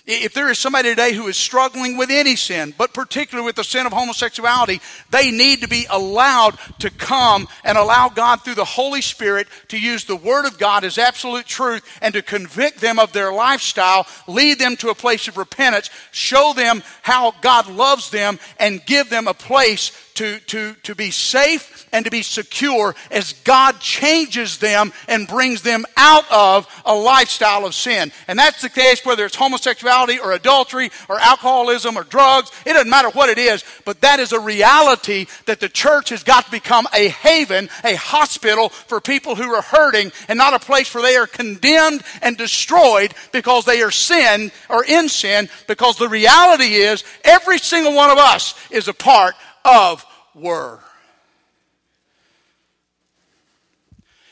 If 0.04 0.34
there 0.34 0.48
is 0.50 0.58
somebody 0.58 0.88
today 0.88 1.12
who 1.12 1.26
is 1.26 1.36
struggling 1.36 1.96
with 1.96 2.10
any 2.10 2.36
sin, 2.36 2.74
but 2.78 2.94
particularly 2.94 3.46
with 3.46 3.56
the 3.56 3.64
sin 3.64 3.86
of 3.86 3.92
homosexuality, 3.92 4.80
they 5.10 5.32
need 5.32 5.62
to 5.62 5.68
be 5.68 5.86
allowed 5.90 6.58
to 6.78 6.90
come 6.90 7.48
and 7.64 7.76
allow 7.76 8.08
God 8.08 8.42
through 8.42 8.54
the 8.54 8.64
Holy 8.64 9.00
Spirit 9.00 9.48
to 9.68 9.78
use 9.78 10.04
the 10.04 10.14
Word 10.14 10.44
of 10.44 10.58
God 10.58 10.84
as 10.84 10.98
absolute 10.98 11.46
truth 11.46 11.84
and 12.00 12.14
to 12.14 12.22
convict 12.22 12.80
them 12.80 13.00
of 13.00 13.12
their 13.12 13.32
lifestyle, 13.32 14.06
lead 14.28 14.60
them 14.60 14.76
to 14.76 14.90
a 14.90 14.94
place 14.94 15.26
of 15.26 15.36
repentance, 15.36 15.90
show 16.12 16.52
them 16.52 16.84
how 17.02 17.32
God 17.40 17.68
loves 17.68 18.10
them, 18.10 18.38
and 18.60 18.86
give 18.86 19.10
them 19.10 19.26
a 19.26 19.34
place 19.34 19.90
to, 20.14 20.38
to, 20.40 20.74
to 20.84 20.94
be 20.94 21.10
safe 21.10 21.75
and 21.92 22.04
to 22.04 22.10
be 22.10 22.22
secure 22.22 22.94
as 23.10 23.32
God 23.44 23.80
changes 23.80 24.58
them 24.58 24.92
and 25.08 25.28
brings 25.28 25.62
them 25.62 25.84
out 25.96 26.30
of 26.30 26.66
a 26.84 26.94
lifestyle 26.94 27.64
of 27.64 27.74
sin. 27.74 28.12
And 28.28 28.38
that's 28.38 28.62
the 28.62 28.68
case 28.68 29.04
whether 29.04 29.24
it's 29.24 29.36
homosexuality 29.36 30.18
or 30.18 30.32
adultery 30.32 30.90
or 31.08 31.18
alcoholism 31.18 31.96
or 31.96 32.04
drugs. 32.04 32.50
It 32.64 32.74
doesn't 32.74 32.90
matter 32.90 33.10
what 33.10 33.30
it 33.30 33.38
is, 33.38 33.64
but 33.84 34.00
that 34.00 34.20
is 34.20 34.32
a 34.32 34.40
reality 34.40 35.26
that 35.46 35.60
the 35.60 35.68
church 35.68 36.10
has 36.10 36.22
got 36.22 36.46
to 36.46 36.50
become 36.50 36.86
a 36.94 37.08
haven, 37.08 37.68
a 37.84 37.94
hospital 37.94 38.68
for 38.68 39.00
people 39.00 39.34
who 39.34 39.52
are 39.54 39.62
hurting 39.62 40.12
and 40.28 40.36
not 40.36 40.54
a 40.54 40.58
place 40.58 40.92
where 40.94 41.02
they 41.02 41.16
are 41.16 41.26
condemned 41.26 42.02
and 42.22 42.36
destroyed 42.36 43.14
because 43.32 43.64
they 43.64 43.82
are 43.82 43.90
sin 43.90 44.50
or 44.68 44.84
in 44.84 45.08
sin 45.08 45.48
because 45.66 45.96
the 45.96 46.08
reality 46.08 46.74
is 46.74 47.04
every 47.24 47.58
single 47.58 47.94
one 47.94 48.10
of 48.10 48.18
us 48.18 48.54
is 48.70 48.88
a 48.88 48.94
part 48.94 49.34
of 49.64 50.04
were. 50.34 50.80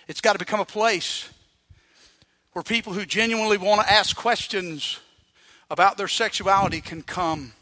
It's 0.08 0.20
got 0.20 0.34
to 0.34 0.38
become 0.38 0.61
a 0.61 0.66
place 0.66 1.28
where 2.52 2.62
people 2.62 2.92
who 2.92 3.04
genuinely 3.04 3.58
want 3.58 3.80
to 3.80 3.92
ask 3.92 4.14
questions 4.14 5.00
about 5.70 5.96
their 5.96 6.08
sexuality 6.08 6.80
can 6.80 7.02
come. 7.02 7.52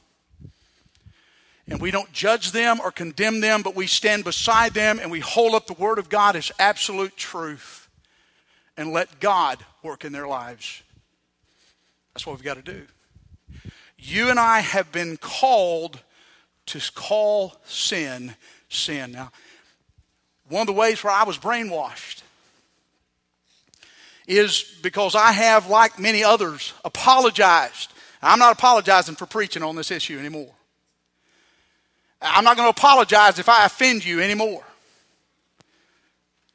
And 1.68 1.80
we 1.80 1.90
don't 1.90 2.12
judge 2.12 2.52
them 2.52 2.80
or 2.80 2.90
condemn 2.90 3.40
them, 3.40 3.62
but 3.62 3.76
we 3.76 3.86
stand 3.86 4.24
beside 4.24 4.74
them 4.74 4.98
and 4.98 5.10
we 5.10 5.20
hold 5.20 5.54
up 5.54 5.66
the 5.66 5.72
Word 5.74 5.98
of 5.98 6.08
God 6.08 6.36
as 6.36 6.50
absolute 6.58 7.16
truth 7.16 7.88
and 8.76 8.92
let 8.92 9.20
God 9.20 9.64
work 9.82 10.04
in 10.04 10.12
their 10.12 10.26
lives. 10.26 10.82
That's 12.12 12.26
what 12.26 12.36
we've 12.36 12.44
got 12.44 12.56
to 12.56 12.62
do. 12.62 12.86
You 13.96 14.28
and 14.28 14.38
I 14.38 14.60
have 14.60 14.90
been 14.90 15.16
called 15.16 16.00
to 16.66 16.80
call 16.94 17.56
sin 17.64 18.34
sin. 18.68 19.12
Now, 19.12 19.30
one 20.48 20.62
of 20.62 20.66
the 20.66 20.72
ways 20.72 21.02
where 21.04 21.12
I 21.12 21.24
was 21.24 21.38
brainwashed 21.38 22.21
is 24.26 24.62
because 24.82 25.14
I 25.14 25.32
have, 25.32 25.68
like 25.68 25.98
many 25.98 26.22
others, 26.22 26.72
apologized. 26.84 27.92
I'm 28.22 28.38
not 28.38 28.52
apologizing 28.52 29.16
for 29.16 29.26
preaching 29.26 29.62
on 29.62 29.76
this 29.76 29.90
issue 29.90 30.18
anymore. 30.18 30.52
I'm 32.20 32.44
not 32.44 32.56
going 32.56 32.66
to 32.66 32.70
apologize 32.70 33.38
if 33.38 33.48
I 33.48 33.64
offend 33.64 34.04
you 34.04 34.20
anymore. 34.20 34.62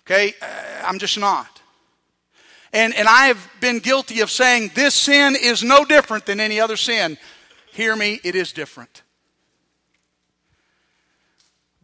Okay? 0.06 0.34
Uh, 0.42 0.46
I'm 0.86 0.98
just 0.98 1.20
not. 1.20 1.62
And, 2.72 2.94
and 2.96 3.08
I 3.08 3.28
have 3.28 3.50
been 3.60 3.80
guilty 3.80 4.22
of 4.22 4.32
saying 4.32 4.72
this 4.76 4.96
sin 4.96 5.36
is 5.36 5.64
no 5.64 5.84
different 5.84 6.26
than 6.26 6.40
any 6.40 6.60
other 6.60 6.78
sin. 6.78 7.18
Hear 7.74 7.96
me, 7.96 8.20
it 8.24 8.36
is 8.36 8.54
different. 8.54 9.04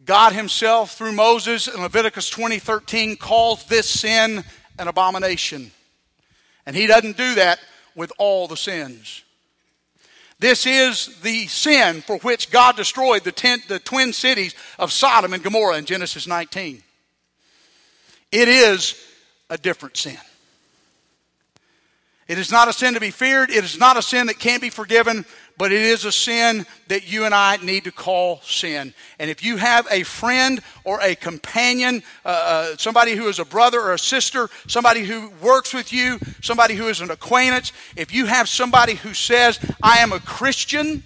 God 0.04 0.32
Himself, 0.32 0.96
through 0.96 1.12
Moses 1.12 1.66
in 1.66 1.80
Leviticus 1.80 2.28
20 2.28 2.58
13, 2.58 3.16
calls 3.16 3.64
this 3.66 3.88
sin 3.88 4.44
an 4.78 4.88
abomination. 4.88 5.70
And 6.66 6.74
He 6.74 6.86
doesn't 6.86 7.16
do 7.16 7.34
that 7.36 7.60
with 7.94 8.12
all 8.18 8.48
the 8.48 8.56
sins. 8.56 9.22
This 10.38 10.66
is 10.66 11.06
the 11.22 11.46
sin 11.46 12.00
for 12.02 12.18
which 12.18 12.50
God 12.50 12.76
destroyed 12.76 13.24
the, 13.24 13.32
ten, 13.32 13.60
the 13.68 13.78
twin 13.78 14.12
cities 14.12 14.54
of 14.78 14.92
Sodom 14.92 15.32
and 15.32 15.42
Gomorrah 15.42 15.78
in 15.78 15.84
Genesis 15.84 16.26
19. 16.26 16.82
It 18.32 18.48
is 18.48 19.00
a 19.48 19.56
different 19.56 19.96
sin. 19.96 20.18
It 22.26 22.38
is 22.38 22.50
not 22.50 22.68
a 22.68 22.72
sin 22.72 22.94
to 22.94 23.00
be 23.00 23.10
feared. 23.10 23.50
It 23.50 23.64
is 23.64 23.78
not 23.78 23.96
a 23.96 24.02
sin 24.02 24.26
that 24.28 24.38
can't 24.38 24.62
be 24.62 24.70
forgiven, 24.70 25.26
but 25.56 25.72
it 25.72 25.82
is 25.82 26.04
a 26.04 26.12
sin 26.12 26.66
that 26.88 27.10
you 27.10 27.24
and 27.24 27.34
I 27.34 27.56
need 27.56 27.84
to 27.84 27.92
call 27.92 28.40
sin. 28.42 28.92
And 29.18 29.30
if 29.30 29.44
you 29.44 29.56
have 29.56 29.86
a 29.90 30.02
friend 30.02 30.60
or 30.82 31.00
a 31.00 31.14
companion, 31.14 32.02
uh, 32.24 32.28
uh, 32.28 32.76
somebody 32.76 33.14
who 33.14 33.28
is 33.28 33.38
a 33.38 33.44
brother 33.44 33.80
or 33.80 33.92
a 33.92 33.98
sister, 33.98 34.48
somebody 34.66 35.04
who 35.04 35.30
works 35.40 35.72
with 35.72 35.92
you, 35.92 36.18
somebody 36.42 36.74
who 36.74 36.88
is 36.88 37.00
an 37.00 37.10
acquaintance, 37.10 37.72
if 37.96 38.12
you 38.12 38.26
have 38.26 38.48
somebody 38.48 38.94
who 38.94 39.14
says, 39.14 39.58
I 39.82 39.98
am 39.98 40.12
a 40.12 40.20
Christian, 40.20 41.04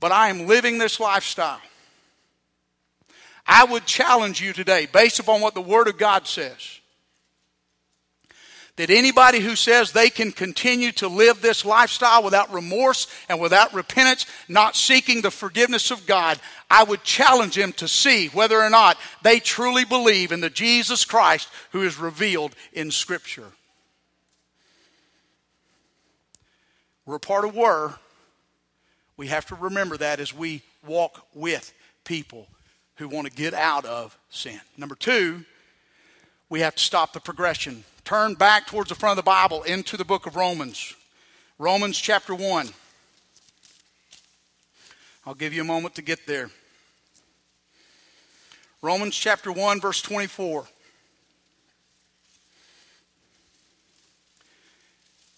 but 0.00 0.12
I 0.12 0.28
am 0.30 0.46
living 0.46 0.78
this 0.78 0.98
lifestyle, 0.98 1.60
I 3.46 3.64
would 3.64 3.84
challenge 3.84 4.40
you 4.40 4.54
today, 4.54 4.86
based 4.90 5.18
upon 5.18 5.42
what 5.42 5.54
the 5.54 5.60
Word 5.60 5.88
of 5.88 5.98
God 5.98 6.26
says 6.26 6.80
that 8.76 8.90
anybody 8.90 9.38
who 9.38 9.54
says 9.54 9.92
they 9.92 10.10
can 10.10 10.32
continue 10.32 10.90
to 10.92 11.06
live 11.06 11.40
this 11.40 11.64
lifestyle 11.64 12.22
without 12.22 12.52
remorse 12.52 13.06
and 13.28 13.40
without 13.40 13.72
repentance, 13.72 14.26
not 14.48 14.74
seeking 14.74 15.22
the 15.22 15.30
forgiveness 15.30 15.90
of 15.90 16.06
God, 16.06 16.40
I 16.68 16.82
would 16.82 17.04
challenge 17.04 17.54
them 17.54 17.72
to 17.74 17.86
see 17.86 18.28
whether 18.28 18.60
or 18.60 18.70
not 18.70 18.98
they 19.22 19.38
truly 19.38 19.84
believe 19.84 20.32
in 20.32 20.40
the 20.40 20.50
Jesus 20.50 21.04
Christ 21.04 21.48
who 21.70 21.82
is 21.82 21.98
revealed 21.98 22.54
in 22.72 22.90
Scripture. 22.90 23.46
We're 27.06 27.16
a 27.16 27.20
part 27.20 27.44
of 27.44 27.54
were. 27.54 27.94
We 29.16 29.28
have 29.28 29.46
to 29.46 29.54
remember 29.54 29.96
that 29.98 30.18
as 30.18 30.34
we 30.34 30.62
walk 30.84 31.24
with 31.32 31.72
people 32.04 32.48
who 32.96 33.08
want 33.08 33.28
to 33.28 33.32
get 33.32 33.54
out 33.54 33.84
of 33.84 34.16
sin. 34.30 34.60
Number 34.76 34.94
two, 34.94 35.44
we 36.48 36.60
have 36.60 36.74
to 36.74 36.82
stop 36.82 37.12
the 37.12 37.20
progression. 37.20 37.84
Turn 38.04 38.34
back 38.34 38.66
towards 38.66 38.90
the 38.90 38.94
front 38.94 39.18
of 39.18 39.24
the 39.24 39.28
Bible 39.28 39.62
into 39.62 39.96
the 39.96 40.04
book 40.04 40.26
of 40.26 40.36
Romans. 40.36 40.94
Romans 41.58 41.98
chapter 41.98 42.34
1. 42.34 42.68
I'll 45.26 45.34
give 45.34 45.54
you 45.54 45.62
a 45.62 45.64
moment 45.64 45.94
to 45.94 46.02
get 46.02 46.26
there. 46.26 46.50
Romans 48.82 49.16
chapter 49.16 49.50
1, 49.50 49.80
verse 49.80 50.02
24. 50.02 50.66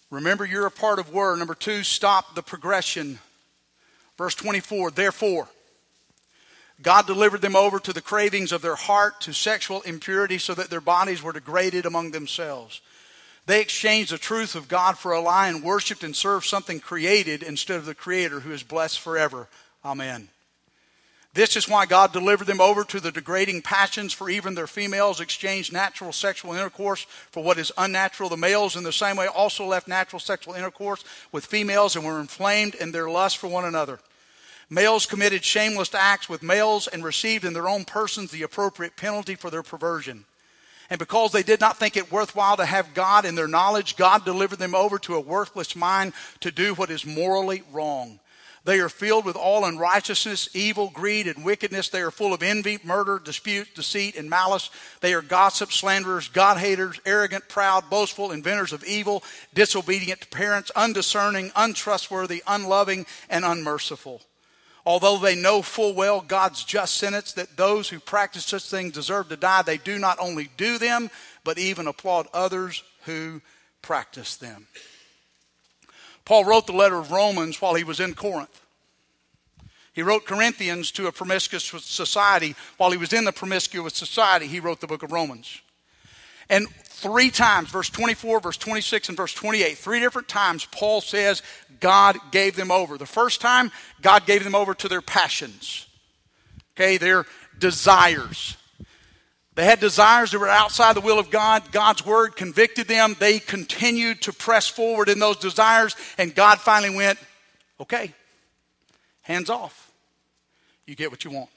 Remember, 0.09 0.45
you're 0.45 0.65
a 0.65 0.71
part 0.71 0.99
of 0.99 1.13
Word. 1.13 1.39
Number 1.39 1.55
two, 1.55 1.83
stop 1.83 2.35
the 2.35 2.43
progression. 2.43 3.19
Verse 4.17 4.35
24, 4.35 4.91
therefore, 4.91 5.47
God 6.81 7.07
delivered 7.07 7.41
them 7.41 7.55
over 7.55 7.79
to 7.79 7.93
the 7.93 8.01
cravings 8.01 8.51
of 8.51 8.61
their 8.61 8.75
heart, 8.75 9.21
to 9.21 9.33
sexual 9.33 9.81
impurity, 9.81 10.37
so 10.37 10.53
that 10.53 10.69
their 10.69 10.81
bodies 10.81 11.23
were 11.23 11.33
degraded 11.33 11.85
among 11.85 12.11
themselves. 12.11 12.81
They 13.47 13.61
exchanged 13.61 14.11
the 14.11 14.17
truth 14.17 14.55
of 14.55 14.67
God 14.67 14.97
for 14.97 15.13
a 15.13 15.21
lie 15.21 15.47
and 15.47 15.63
worshiped 15.63 16.03
and 16.03 16.15
served 16.15 16.45
something 16.45 16.79
created 16.79 17.41
instead 17.41 17.77
of 17.77 17.85
the 17.85 17.95
Creator 17.95 18.41
who 18.41 18.51
is 18.51 18.61
blessed 18.61 18.99
forever. 18.99 19.47
Amen. 19.83 20.27
This 21.33 21.55
is 21.55 21.69
why 21.69 21.85
God 21.85 22.13
delivered 22.13 22.47
them 22.47 22.59
over 22.59 22.83
to 22.85 22.99
the 22.99 23.11
degrading 23.11 23.61
passions, 23.61 24.11
for 24.11 24.29
even 24.29 24.55
their 24.55 24.67
females 24.67 25.21
exchanged 25.21 25.71
natural 25.71 26.11
sexual 26.11 26.53
intercourse 26.53 27.05
for 27.31 27.43
what 27.43 27.57
is 27.57 27.71
unnatural. 27.77 28.29
The 28.29 28.37
males, 28.37 28.75
in 28.75 28.83
the 28.83 28.91
same 28.91 29.17
way, 29.17 29.27
also 29.27 29.65
left 29.65 29.87
natural 29.87 30.19
sexual 30.19 30.55
intercourse 30.55 31.03
with 31.31 31.45
females 31.45 31.95
and 31.95 32.03
were 32.03 32.19
inflamed 32.19 32.75
in 32.75 32.91
their 32.91 33.09
lust 33.09 33.37
for 33.37 33.47
one 33.47 33.65
another. 33.65 33.99
Males 34.69 35.05
committed 35.05 35.43
shameless 35.45 35.93
acts 35.95 36.27
with 36.27 36.43
males 36.43 36.87
and 36.87 37.03
received 37.03 37.45
in 37.45 37.53
their 37.53 37.69
own 37.69 37.85
persons 37.85 38.31
the 38.31 38.43
appropriate 38.43 38.97
penalty 38.97 39.35
for 39.35 39.49
their 39.49 39.63
perversion. 39.63 40.25
And 40.89 40.99
because 40.99 41.31
they 41.31 41.43
did 41.43 41.59
not 41.59 41.77
think 41.77 41.95
it 41.95 42.11
worthwhile 42.11 42.57
to 42.57 42.65
have 42.65 42.93
God 42.93 43.25
in 43.25 43.35
their 43.35 43.47
knowledge, 43.47 43.95
God 43.95 44.25
delivered 44.25 44.59
them 44.59 44.75
over 44.75 44.99
to 44.99 45.15
a 45.15 45.21
worthless 45.21 45.75
mind 45.75 46.13
to 46.41 46.51
do 46.51 46.73
what 46.73 46.89
is 46.89 47.05
morally 47.05 47.63
wrong. 47.71 48.19
They 48.63 48.79
are 48.79 48.89
filled 48.89 49.23
with 49.23 49.37
all 49.37 49.63
unrighteousness, 49.63 50.49
evil, 50.53 50.89
greed, 50.93 51.27
and 51.27 51.45
wickedness. 51.45 51.87
They 51.87 52.01
are 52.01 52.11
full 52.11 52.33
of 52.33 52.43
envy, 52.43 52.79
murder, 52.83 53.17
dispute, 53.23 53.69
deceit, 53.73 54.17
and 54.17 54.29
malice. 54.29 54.69
They 54.99 55.13
are 55.13 55.21
gossips, 55.21 55.75
slanderers, 55.75 56.27
God 56.27 56.57
haters, 56.57 56.99
arrogant, 57.05 57.47
proud, 57.47 57.89
boastful, 57.89 58.33
inventors 58.33 58.73
of 58.73 58.83
evil, 58.83 59.23
disobedient 59.53 60.19
to 60.19 60.27
parents, 60.27 60.69
undiscerning, 60.75 61.51
untrustworthy, 61.55 62.43
unloving, 62.45 63.05
and 63.29 63.45
unmerciful 63.45 64.21
although 64.87 65.17
they 65.17 65.35
know 65.35 65.61
full 65.61 65.93
well 65.93 66.21
God's 66.21 66.63
just 66.63 66.95
sentence 66.95 67.33
that 67.33 67.57
those 67.57 67.89
who 67.89 67.99
practice 67.99 68.45
such 68.45 68.69
things 68.69 68.93
deserve 68.93 69.27
to 69.27 69.35
die, 69.35 69.61
they 69.61 69.75
do 69.75 69.99
not 69.99 70.17
only 70.17 70.49
do 70.55 70.77
them, 70.77 71.11
but 71.43 71.59
even 71.59 71.87
applaud 71.87 72.27
others 72.33 72.83
who 73.03 73.41
practice 73.81 74.37
them. 74.37 74.67
Paul 76.23 76.45
wrote 76.45 76.67
the 76.67 76.73
letter 76.73 76.95
of 76.95 77.11
Romans 77.11 77.61
while 77.61 77.75
he 77.75 77.83
was 77.83 77.99
in 77.99 78.13
Corinth. 78.13 78.61
He 79.91 80.03
wrote 80.03 80.25
Corinthians 80.25 80.91
to 80.91 81.07
a 81.07 81.11
promiscuous 81.11 81.65
society. 81.83 82.55
While 82.77 82.91
he 82.91 82.97
was 82.97 83.11
in 83.11 83.25
the 83.25 83.33
promiscuous 83.33 83.95
society, 83.95 84.47
he 84.47 84.61
wrote 84.61 84.79
the 84.79 84.87
book 84.87 85.03
of 85.03 85.11
Romans. 85.11 85.61
And 86.49 86.69
three 86.69 87.29
times, 87.29 87.69
verse 87.69 87.89
24, 87.89 88.39
verse 88.39 88.57
26, 88.57 89.09
and 89.09 89.17
verse 89.17 89.33
28, 89.33 89.77
three 89.77 89.99
different 89.99 90.29
times, 90.29 90.65
Paul 90.65 91.01
says 91.01 91.41
God 91.79 92.17
gave 92.31 92.55
them 92.55 92.71
over. 92.71 92.97
The 92.97 93.05
first 93.05 93.41
time, 93.41 93.71
God 94.01 94.25
gave 94.25 94.43
them 94.43 94.55
over 94.55 94.73
to 94.73 94.87
their 94.87 95.01
passions, 95.01 95.87
okay, 96.75 96.97
their 96.97 97.25
desires. 97.59 98.57
They 99.55 99.65
had 99.65 99.79
desires 99.79 100.31
that 100.31 100.39
were 100.39 100.47
outside 100.47 100.95
the 100.95 101.01
will 101.01 101.17
of 101.17 101.31
God. 101.31 101.71
God's 101.71 102.05
word 102.05 102.35
convicted 102.35 102.87
them. 102.87 103.15
They 103.17 103.39
continued 103.39 104.21
to 104.21 104.31
press 104.33 104.67
forward 104.67 105.09
in 105.09 105.17
those 105.17 105.37
desires, 105.37 105.95
and 106.19 106.35
God 106.35 106.59
finally 106.59 106.95
went, 106.95 107.17
okay, 107.79 108.13
hands 109.23 109.49
off. 109.49 109.91
You 110.85 110.95
get 110.95 111.09
what 111.09 111.25
you 111.25 111.31
want. 111.31 111.49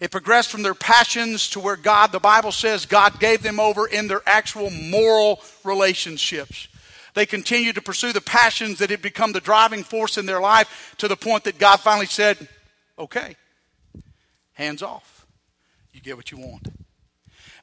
It 0.00 0.12
progressed 0.12 0.50
from 0.50 0.62
their 0.62 0.74
passions 0.74 1.50
to 1.50 1.60
where 1.60 1.74
God, 1.74 2.12
the 2.12 2.20
Bible 2.20 2.52
says, 2.52 2.86
God 2.86 3.18
gave 3.18 3.42
them 3.42 3.58
over 3.58 3.86
in 3.86 4.06
their 4.06 4.22
actual 4.24 4.70
moral 4.70 5.40
relationships. 5.64 6.68
They 7.18 7.26
continued 7.26 7.74
to 7.74 7.82
pursue 7.82 8.12
the 8.12 8.20
passions 8.20 8.78
that 8.78 8.90
had 8.90 9.02
become 9.02 9.32
the 9.32 9.40
driving 9.40 9.82
force 9.82 10.18
in 10.18 10.26
their 10.26 10.40
life 10.40 10.94
to 10.98 11.08
the 11.08 11.16
point 11.16 11.42
that 11.42 11.58
God 11.58 11.78
finally 11.78 12.06
said, 12.06 12.46
okay, 12.96 13.34
hands 14.52 14.84
off. 14.84 15.26
You 15.92 16.00
get 16.00 16.16
what 16.16 16.30
you 16.30 16.38
want. 16.38 16.68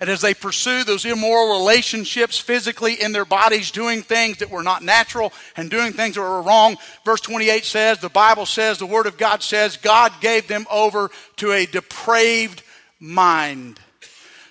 And 0.01 0.09
as 0.09 0.19
they 0.19 0.33
pursue 0.33 0.83
those 0.83 1.05
immoral 1.05 1.57
relationships 1.57 2.37
physically 2.37 3.01
in 3.01 3.13
their 3.13 3.23
bodies, 3.23 3.71
doing 3.71 4.01
things 4.01 4.39
that 4.39 4.49
were 4.49 4.61
not 4.61 4.83
natural 4.83 5.31
and 5.55 5.71
doing 5.71 5.93
things 5.93 6.15
that 6.15 6.21
were 6.21 6.41
wrong, 6.41 6.75
verse 7.05 7.21
28 7.21 7.63
says, 7.63 7.99
the 7.99 8.09
Bible 8.09 8.45
says, 8.45 8.77
the 8.77 8.85
Word 8.85 9.05
of 9.05 9.17
God 9.17 9.41
says, 9.41 9.77
God 9.77 10.11
gave 10.19 10.49
them 10.49 10.67
over 10.69 11.11
to 11.37 11.53
a 11.53 11.65
depraved 11.65 12.61
mind 12.99 13.79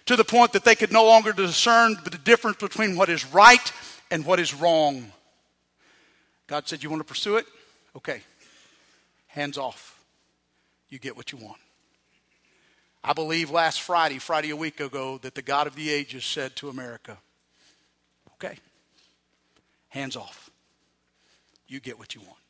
to 0.06 0.16
the 0.16 0.24
point 0.24 0.54
that 0.54 0.64
they 0.64 0.74
could 0.74 0.92
no 0.92 1.04
longer 1.04 1.34
discern 1.34 1.94
the 2.04 2.18
difference 2.24 2.56
between 2.56 2.96
what 2.96 3.10
is 3.10 3.26
right 3.26 3.70
and 4.14 4.24
what 4.24 4.38
is 4.38 4.54
wrong. 4.54 5.10
God 6.46 6.68
said, 6.68 6.84
You 6.84 6.88
want 6.88 7.00
to 7.00 7.04
pursue 7.04 7.36
it? 7.36 7.46
Okay. 7.96 8.20
Hands 9.26 9.58
off. 9.58 9.98
You 10.88 11.00
get 11.00 11.16
what 11.16 11.32
you 11.32 11.38
want. 11.38 11.58
I 13.02 13.12
believe 13.12 13.50
last 13.50 13.80
Friday, 13.80 14.18
Friday 14.20 14.50
a 14.50 14.56
week 14.56 14.78
ago, 14.78 15.18
that 15.22 15.34
the 15.34 15.42
God 15.42 15.66
of 15.66 15.74
the 15.74 15.90
ages 15.90 16.24
said 16.24 16.54
to 16.56 16.68
America, 16.68 17.18
Okay, 18.34 18.56
hands 19.88 20.14
off. 20.14 20.48
You 21.66 21.80
get 21.80 21.98
what 21.98 22.14
you 22.14 22.20
want. 22.20 22.43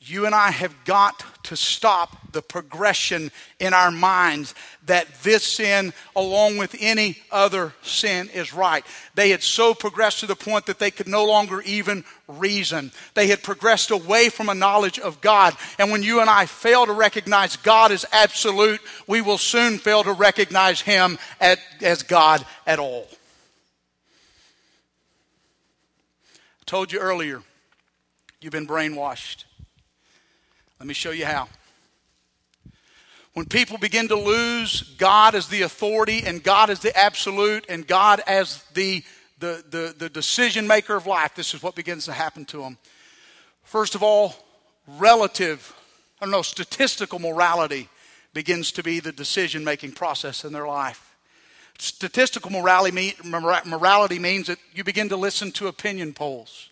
You 0.00 0.26
and 0.26 0.34
I 0.34 0.52
have 0.52 0.84
got 0.84 1.24
to 1.44 1.56
stop 1.56 2.32
the 2.32 2.40
progression 2.40 3.32
in 3.58 3.74
our 3.74 3.90
minds 3.90 4.54
that 4.86 5.12
this 5.22 5.42
sin, 5.42 5.92
along 6.14 6.56
with 6.56 6.76
any 6.78 7.18
other 7.32 7.74
sin, 7.82 8.28
is 8.32 8.54
right. 8.54 8.86
They 9.16 9.30
had 9.30 9.42
so 9.42 9.74
progressed 9.74 10.20
to 10.20 10.26
the 10.26 10.36
point 10.36 10.66
that 10.66 10.78
they 10.78 10.92
could 10.92 11.08
no 11.08 11.24
longer 11.24 11.60
even 11.62 12.04
reason. 12.28 12.92
They 13.14 13.26
had 13.26 13.42
progressed 13.42 13.90
away 13.90 14.28
from 14.28 14.48
a 14.48 14.54
knowledge 14.54 15.00
of 15.00 15.20
God. 15.20 15.56
And 15.80 15.90
when 15.90 16.04
you 16.04 16.20
and 16.20 16.30
I 16.30 16.46
fail 16.46 16.86
to 16.86 16.92
recognize 16.92 17.56
God 17.56 17.90
as 17.90 18.06
absolute, 18.12 18.80
we 19.08 19.20
will 19.20 19.38
soon 19.38 19.78
fail 19.78 20.04
to 20.04 20.12
recognize 20.12 20.80
Him 20.80 21.18
as 21.40 22.04
God 22.04 22.46
at 22.68 22.78
all. 22.78 23.08
I 26.60 26.64
told 26.66 26.92
you 26.92 27.00
earlier, 27.00 27.42
you've 28.40 28.52
been 28.52 28.66
brainwashed. 28.68 29.44
Let 30.78 30.86
me 30.86 30.94
show 30.94 31.10
you 31.10 31.26
how. 31.26 31.48
When 33.34 33.46
people 33.46 33.78
begin 33.78 34.08
to 34.08 34.16
lose 34.16 34.82
God 34.96 35.34
as 35.34 35.48
the 35.48 35.62
authority 35.62 36.22
and 36.24 36.42
God 36.42 36.70
as 36.70 36.80
the 36.80 36.96
absolute 36.96 37.66
and 37.68 37.86
God 37.86 38.20
as 38.26 38.62
the, 38.74 39.02
the, 39.38 39.64
the, 39.68 39.94
the 39.96 40.08
decision 40.08 40.66
maker 40.66 40.96
of 40.96 41.06
life, 41.06 41.34
this 41.34 41.54
is 41.54 41.62
what 41.62 41.74
begins 41.74 42.04
to 42.06 42.12
happen 42.12 42.44
to 42.46 42.58
them. 42.62 42.78
First 43.64 43.94
of 43.94 44.02
all, 44.02 44.34
relative, 44.86 45.74
I 46.20 46.24
don't 46.24 46.32
know, 46.32 46.42
statistical 46.42 47.18
morality 47.18 47.88
begins 48.32 48.72
to 48.72 48.82
be 48.82 49.00
the 49.00 49.12
decision 49.12 49.64
making 49.64 49.92
process 49.92 50.44
in 50.44 50.52
their 50.52 50.66
life. 50.66 51.16
Statistical 51.78 52.50
morality, 52.50 53.14
morality 53.24 54.18
means 54.18 54.48
that 54.48 54.58
you 54.74 54.82
begin 54.82 55.08
to 55.10 55.16
listen 55.16 55.52
to 55.52 55.68
opinion 55.68 56.12
polls, 56.12 56.70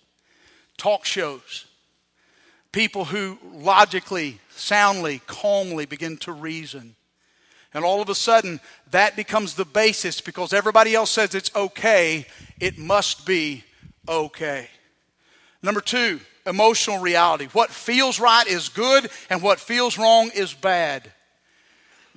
talk 0.76 1.04
shows, 1.04 1.66
people 2.76 3.06
who 3.06 3.38
logically, 3.54 4.38
soundly, 4.50 5.22
calmly 5.26 5.86
begin 5.86 6.18
to 6.18 6.30
reason. 6.30 6.94
And 7.72 7.86
all 7.86 8.02
of 8.02 8.10
a 8.10 8.14
sudden, 8.14 8.60
that 8.90 9.16
becomes 9.16 9.54
the 9.54 9.64
basis 9.64 10.20
because 10.20 10.52
everybody 10.52 10.94
else 10.94 11.10
says 11.10 11.34
it's 11.34 11.50
okay, 11.56 12.26
it 12.60 12.76
must 12.76 13.24
be 13.24 13.64
okay. 14.06 14.68
Number 15.62 15.80
two, 15.80 16.20
emotional 16.44 16.98
reality. 16.98 17.46
What 17.54 17.70
feels 17.70 18.20
right 18.20 18.46
is 18.46 18.68
good, 18.68 19.08
and 19.30 19.42
what 19.42 19.58
feels 19.58 19.96
wrong 19.96 20.30
is 20.34 20.52
bad. 20.52 21.10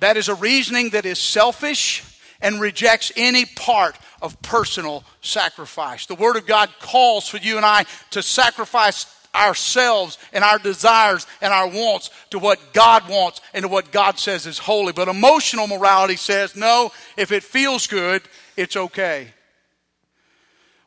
That 0.00 0.18
is 0.18 0.28
a 0.28 0.34
reasoning 0.34 0.90
that 0.90 1.06
is 1.06 1.18
selfish 1.18 2.04
and 2.42 2.60
rejects 2.60 3.12
any 3.16 3.46
part 3.46 3.96
of 4.20 4.42
personal 4.42 5.04
sacrifice. 5.22 6.04
The 6.04 6.14
Word 6.16 6.36
of 6.36 6.46
God 6.46 6.68
calls 6.80 7.28
for 7.28 7.38
you 7.38 7.56
and 7.56 7.64
I 7.64 7.86
to 8.10 8.22
sacrifice 8.22 9.06
ourselves 9.34 10.18
and 10.32 10.42
our 10.44 10.58
desires 10.58 11.26
and 11.40 11.52
our 11.52 11.68
wants 11.68 12.10
to 12.30 12.38
what 12.38 12.58
God 12.72 13.08
wants 13.08 13.40
and 13.54 13.62
to 13.62 13.68
what 13.68 13.92
God 13.92 14.18
says 14.18 14.46
is 14.46 14.58
holy. 14.58 14.92
But 14.92 15.08
emotional 15.08 15.66
morality 15.66 16.16
says, 16.16 16.56
no, 16.56 16.92
if 17.16 17.32
it 17.32 17.42
feels 17.42 17.86
good, 17.86 18.22
it's 18.56 18.76
okay. 18.76 19.28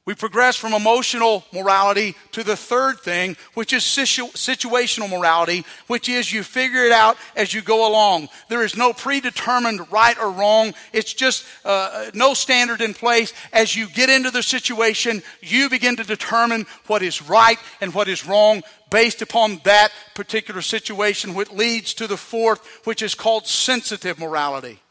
We 0.05 0.15
progress 0.15 0.57
from 0.57 0.73
emotional 0.73 1.45
morality 1.53 2.15
to 2.33 2.43
the 2.43 2.57
third 2.57 2.99
thing, 2.99 3.37
which 3.53 3.71
is 3.71 3.85
situ- 3.85 4.33
situational 4.33 5.09
morality, 5.09 5.65
which 5.87 6.09
is 6.09 6.33
you 6.33 6.43
figure 6.43 6.83
it 6.83 6.91
out 6.91 7.15
as 7.37 7.53
you 7.53 7.61
go 7.61 7.89
along. 7.89 8.27
There 8.49 8.63
is 8.63 8.75
no 8.75 8.91
predetermined 8.91 9.89
right 9.93 10.19
or 10.19 10.29
wrong. 10.29 10.73
It's 10.91 11.13
just 11.13 11.45
uh, 11.63 12.11
no 12.13 12.33
standard 12.33 12.81
in 12.81 12.93
place. 12.93 13.31
As 13.53 13.77
you 13.77 13.87
get 13.87 14.09
into 14.09 14.29
the 14.29 14.43
situation, 14.43 15.23
you 15.41 15.69
begin 15.69 15.95
to 15.95 16.03
determine 16.03 16.65
what 16.87 17.01
is 17.01 17.21
right 17.21 17.57
and 17.79 17.93
what 17.93 18.09
is 18.09 18.25
wrong 18.25 18.61
based 18.89 19.21
upon 19.21 19.61
that 19.63 19.93
particular 20.15 20.61
situation, 20.61 21.33
which 21.33 21.49
leads 21.49 21.93
to 21.93 22.07
the 22.07 22.17
fourth, 22.17 22.81
which 22.83 23.01
is 23.01 23.15
called 23.15 23.47
sensitive 23.47 24.19
morality. 24.19 24.81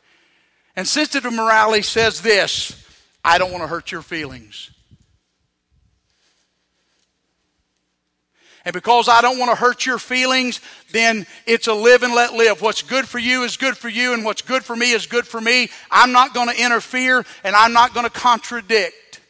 And 0.75 0.89
sensitive 0.89 1.35
morality 1.35 1.83
says 1.83 2.23
this 2.23 2.83
I 3.23 3.37
don't 3.37 3.53
want 3.53 3.63
to 3.63 3.69
hurt 3.69 3.93
your 3.93 4.01
feelings. 4.01 4.71
And 8.65 8.73
because 8.73 9.09
I 9.09 9.23
don't 9.23 9.39
want 9.39 9.51
to 9.51 9.57
hurt 9.57 9.85
your 9.87 9.99
feelings, 9.99 10.61
then 10.93 11.27
it's 11.47 11.67
a 11.67 11.75
live 11.75 12.03
and 12.03 12.15
let 12.15 12.33
live. 12.33 12.63
What's 12.63 12.83
good 12.83 13.09
for 13.09 13.19
you 13.19 13.43
is 13.43 13.57
good 13.57 13.77
for 13.77 13.89
you, 13.89 14.15
and 14.15 14.25
what's 14.25 14.43
good 14.43 14.65
for 14.65 14.77
me 14.77 14.93
is 14.93 15.07
good 15.07 15.27
for 15.27 15.41
me. 15.41 15.69
I'm 15.91 16.13
not 16.13 16.33
going 16.33 16.49
to 16.49 16.65
interfere, 16.65 17.25
and 17.43 17.57
I'm 17.57 17.73
not 17.73 17.93
going 17.93 18.05
to 18.05 18.11
contradict. 18.11 19.21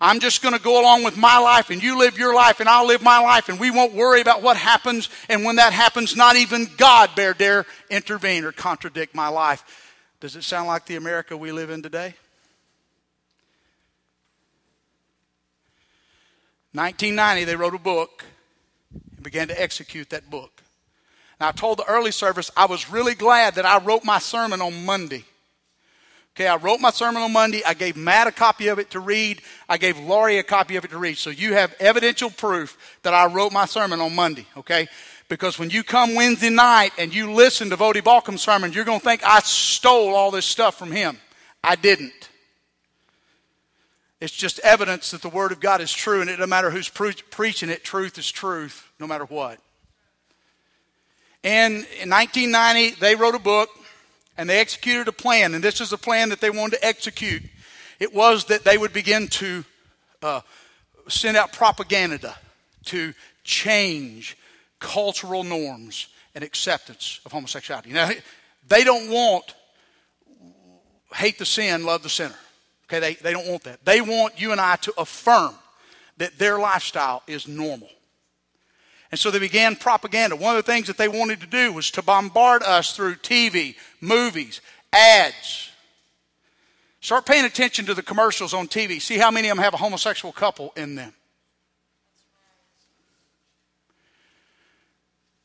I'm 0.00 0.18
just 0.18 0.42
going 0.42 0.54
to 0.54 0.60
go 0.60 0.80
along 0.80 1.04
with 1.04 1.16
my 1.16 1.38
life, 1.38 1.70
and 1.70 1.82
you 1.82 1.98
live 1.98 2.18
your 2.18 2.34
life, 2.34 2.60
and 2.60 2.68
I'll 2.68 2.86
live 2.86 3.02
my 3.02 3.20
life, 3.20 3.48
and 3.48 3.60
we 3.60 3.70
won't 3.70 3.94
worry 3.94 4.20
about 4.20 4.42
what 4.42 4.56
happens. 4.56 5.08
And 5.28 5.44
when 5.44 5.56
that 5.56 5.72
happens, 5.72 6.16
not 6.16 6.36
even 6.36 6.68
God 6.76 7.10
dare 7.14 7.34
dare 7.34 7.66
intervene 7.90 8.44
or 8.44 8.52
contradict 8.52 9.14
my 9.14 9.28
life. 9.28 9.64
Does 10.18 10.34
it 10.34 10.42
sound 10.42 10.66
like 10.66 10.86
the 10.86 10.96
America 10.96 11.36
we 11.36 11.52
live 11.52 11.70
in 11.70 11.82
today? 11.82 12.14
1990, 16.74 17.44
they 17.44 17.56
wrote 17.56 17.74
a 17.74 17.78
book 17.78 18.24
and 19.14 19.22
began 19.22 19.48
to 19.48 19.60
execute 19.60 20.10
that 20.10 20.30
book. 20.30 20.62
Now, 21.40 21.48
I 21.48 21.52
told 21.52 21.78
the 21.78 21.88
early 21.88 22.12
service 22.12 22.50
I 22.56 22.66
was 22.66 22.90
really 22.90 23.14
glad 23.14 23.56
that 23.56 23.66
I 23.66 23.78
wrote 23.78 24.04
my 24.04 24.18
sermon 24.18 24.62
on 24.62 24.84
Monday. 24.84 25.24
Okay, 26.34 26.46
I 26.46 26.56
wrote 26.56 26.80
my 26.80 26.90
sermon 26.90 27.20
on 27.20 27.30
Monday. 27.30 27.62
I 27.62 27.74
gave 27.74 27.94
Matt 27.94 28.26
a 28.26 28.32
copy 28.32 28.68
of 28.68 28.78
it 28.78 28.90
to 28.92 29.00
read. 29.00 29.42
I 29.68 29.76
gave 29.76 29.98
Laurie 29.98 30.38
a 30.38 30.42
copy 30.42 30.76
of 30.76 30.84
it 30.84 30.90
to 30.92 30.98
read. 30.98 31.18
So 31.18 31.28
you 31.28 31.52
have 31.52 31.74
evidential 31.78 32.30
proof 32.30 32.78
that 33.02 33.12
I 33.12 33.26
wrote 33.26 33.52
my 33.52 33.66
sermon 33.66 34.00
on 34.00 34.14
Monday, 34.14 34.46
okay? 34.56 34.88
Because 35.28 35.58
when 35.58 35.68
you 35.68 35.82
come 35.82 36.14
Wednesday 36.14 36.48
night 36.48 36.92
and 36.96 37.14
you 37.14 37.32
listen 37.32 37.68
to 37.68 37.76
Voddie 37.76 38.02
Baucham's 38.02 38.40
sermon, 38.40 38.72
you're 38.72 38.86
going 38.86 39.00
to 39.00 39.04
think 39.04 39.22
I 39.24 39.40
stole 39.40 40.14
all 40.14 40.30
this 40.30 40.46
stuff 40.46 40.78
from 40.78 40.90
him. 40.90 41.18
I 41.62 41.76
didn't. 41.76 42.30
It's 44.22 44.32
just 44.32 44.60
evidence 44.60 45.10
that 45.10 45.20
the 45.20 45.28
Word 45.28 45.50
of 45.50 45.58
God 45.58 45.80
is 45.80 45.92
true, 45.92 46.20
and 46.20 46.30
it 46.30 46.36
doesn't 46.36 46.48
matter 46.48 46.70
who's 46.70 46.88
pre- 46.88 47.12
preaching 47.32 47.68
it, 47.68 47.82
truth 47.82 48.16
is 48.18 48.30
truth, 48.30 48.88
no 49.00 49.06
matter 49.08 49.24
what. 49.24 49.58
And 51.42 51.74
in 52.00 52.08
1990, 52.08 53.00
they 53.00 53.16
wrote 53.16 53.34
a 53.34 53.40
book 53.40 53.68
and 54.38 54.48
they 54.48 54.60
executed 54.60 55.08
a 55.08 55.12
plan, 55.12 55.54
and 55.54 55.64
this 55.64 55.80
is 55.80 55.92
a 55.92 55.98
plan 55.98 56.28
that 56.28 56.40
they 56.40 56.50
wanted 56.50 56.76
to 56.76 56.86
execute. 56.86 57.42
It 57.98 58.14
was 58.14 58.44
that 58.44 58.62
they 58.62 58.78
would 58.78 58.92
begin 58.92 59.26
to 59.26 59.64
uh, 60.22 60.42
send 61.08 61.36
out 61.36 61.52
propaganda 61.52 62.36
to 62.84 63.14
change 63.42 64.38
cultural 64.78 65.42
norms 65.42 66.06
and 66.36 66.44
acceptance 66.44 67.18
of 67.26 67.32
homosexuality. 67.32 67.90
Now, 67.90 68.08
they 68.68 68.84
don't 68.84 69.10
want 69.10 69.52
hate 71.12 71.40
the 71.40 71.44
sin, 71.44 71.84
love 71.84 72.04
the 72.04 72.08
sinner. 72.08 72.36
Okay, 72.92 73.00
they, 73.00 73.14
they 73.14 73.32
don't 73.32 73.48
want 73.48 73.62
that. 73.64 73.82
They 73.86 74.02
want 74.02 74.38
you 74.38 74.52
and 74.52 74.60
I 74.60 74.76
to 74.76 74.92
affirm 74.98 75.54
that 76.18 76.38
their 76.38 76.58
lifestyle 76.58 77.22
is 77.26 77.48
normal. 77.48 77.88
And 79.10 79.18
so 79.18 79.30
they 79.30 79.38
began 79.38 79.76
propaganda. 79.76 80.36
One 80.36 80.56
of 80.56 80.64
the 80.64 80.70
things 80.70 80.88
that 80.88 80.98
they 80.98 81.08
wanted 81.08 81.40
to 81.40 81.46
do 81.46 81.72
was 81.72 81.90
to 81.92 82.02
bombard 82.02 82.62
us 82.62 82.94
through 82.94 83.14
TV, 83.16 83.76
movies, 84.02 84.60
ads. 84.92 85.70
Start 87.00 87.24
paying 87.24 87.46
attention 87.46 87.86
to 87.86 87.94
the 87.94 88.02
commercials 88.02 88.52
on 88.52 88.68
TV. 88.68 89.00
See 89.00 89.16
how 89.16 89.30
many 89.30 89.48
of 89.48 89.56
them 89.56 89.64
have 89.64 89.74
a 89.74 89.78
homosexual 89.78 90.32
couple 90.32 90.74
in 90.76 90.94
them. 90.94 91.14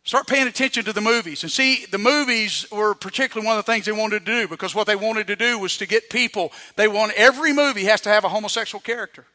Start 0.08 0.26
paying 0.26 0.48
attention 0.48 0.86
to 0.86 0.94
the 0.94 1.02
movies. 1.02 1.44
And 1.44 1.52
see, 1.52 1.86
the 1.86 1.98
movies 1.98 2.66
were 2.72 2.96
particularly 2.96 3.46
one 3.46 3.58
of 3.58 3.66
the 3.66 3.70
things 3.70 3.86
they 3.86 3.92
wanted 3.92 4.26
to 4.26 4.32
do 4.32 4.48
because 4.48 4.74
what 4.74 4.88
they 4.88 4.96
wanted 4.96 5.28
to 5.28 5.36
do 5.36 5.60
was 5.60 5.76
to 5.80 5.86
get 5.86 6.10
people, 6.10 6.54
they 6.78 6.88
want 6.88 7.12
every 7.18 7.52
movie 7.52 7.84
has 7.84 8.00
to 8.02 8.10
have 8.10 8.24
a 8.24 8.30
homosexual 8.30 8.80
character. 8.80 9.26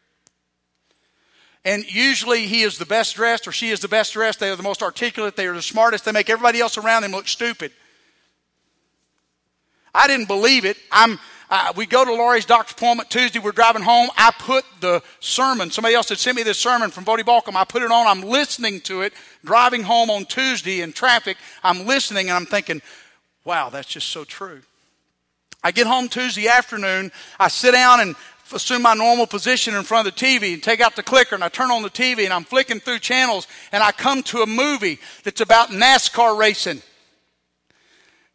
And 1.62 1.84
usually 1.94 2.46
he 2.46 2.62
is 2.62 2.78
the 2.78 2.86
best 2.86 3.16
dressed 3.16 3.46
or 3.46 3.52
she 3.52 3.68
is 3.68 3.80
the 3.80 3.88
best 3.88 4.14
dressed. 4.14 4.40
They 4.40 4.48
are 4.48 4.56
the 4.56 4.62
most 4.62 4.82
articulate. 4.82 5.36
They 5.36 5.46
are 5.46 5.52
the 5.52 5.60
smartest. 5.60 6.06
They 6.06 6.12
make 6.12 6.30
everybody 6.30 6.60
else 6.60 6.78
around 6.78 7.02
them 7.02 7.12
look 7.12 7.28
stupid. 7.28 7.70
I 9.94 10.06
didn't 10.06 10.26
believe 10.26 10.64
it. 10.64 10.78
I'm, 10.90 11.18
uh, 11.52 11.70
we 11.76 11.84
go 11.84 12.02
to 12.02 12.14
Laurie's 12.14 12.46
doctor's 12.46 12.72
appointment 12.72 13.10
Tuesday. 13.10 13.38
We're 13.38 13.52
driving 13.52 13.82
home. 13.82 14.08
I 14.16 14.32
put 14.38 14.64
the 14.80 15.02
sermon, 15.20 15.70
somebody 15.70 15.94
else 15.94 16.08
had 16.08 16.18
sent 16.18 16.38
me 16.38 16.42
this 16.42 16.56
sermon 16.56 16.90
from 16.90 17.04
Voddie 17.04 17.20
Baucham. 17.20 17.56
I 17.56 17.64
put 17.64 17.82
it 17.82 17.92
on. 17.92 18.06
I'm 18.06 18.22
listening 18.22 18.80
to 18.82 19.02
it, 19.02 19.12
driving 19.44 19.82
home 19.82 20.08
on 20.08 20.24
Tuesday 20.24 20.80
in 20.80 20.94
traffic. 20.94 21.36
I'm 21.62 21.86
listening 21.86 22.30
and 22.30 22.36
I'm 22.38 22.46
thinking, 22.46 22.80
wow, 23.44 23.68
that's 23.68 23.86
just 23.86 24.08
so 24.08 24.24
true. 24.24 24.62
I 25.62 25.72
get 25.72 25.86
home 25.86 26.08
Tuesday 26.08 26.48
afternoon. 26.48 27.12
I 27.38 27.48
sit 27.48 27.72
down 27.72 28.00
and 28.00 28.16
assume 28.54 28.80
my 28.80 28.94
normal 28.94 29.26
position 29.26 29.74
in 29.74 29.82
front 29.82 30.08
of 30.08 30.14
the 30.14 30.24
TV 30.24 30.54
and 30.54 30.62
take 30.62 30.80
out 30.80 30.96
the 30.96 31.02
clicker 31.02 31.34
and 31.34 31.44
I 31.44 31.50
turn 31.50 31.70
on 31.70 31.82
the 31.82 31.90
TV 31.90 32.24
and 32.24 32.32
I'm 32.32 32.44
flicking 32.44 32.80
through 32.80 33.00
channels 33.00 33.46
and 33.72 33.82
I 33.82 33.92
come 33.92 34.22
to 34.24 34.38
a 34.38 34.46
movie 34.46 34.98
that's 35.22 35.42
about 35.42 35.68
NASCAR 35.68 36.38
racing. 36.38 36.80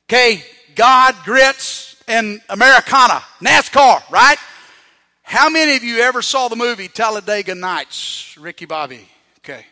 Okay, 0.06 0.44
God, 0.76 1.16
grits, 1.26 1.97
and 2.08 2.42
Americana, 2.50 3.22
NASCAR, 3.40 4.10
right? 4.10 4.38
How 5.24 5.50
many 5.50 5.76
of 5.76 5.84
you 5.84 6.00
ever 6.00 6.22
saw 6.22 6.48
the 6.48 6.56
movie 6.56 6.88
Talladega 6.88 7.54
Nights, 7.54 8.38
Ricky 8.40 8.66
Bobby? 8.66 9.08
Okay. 9.40 9.66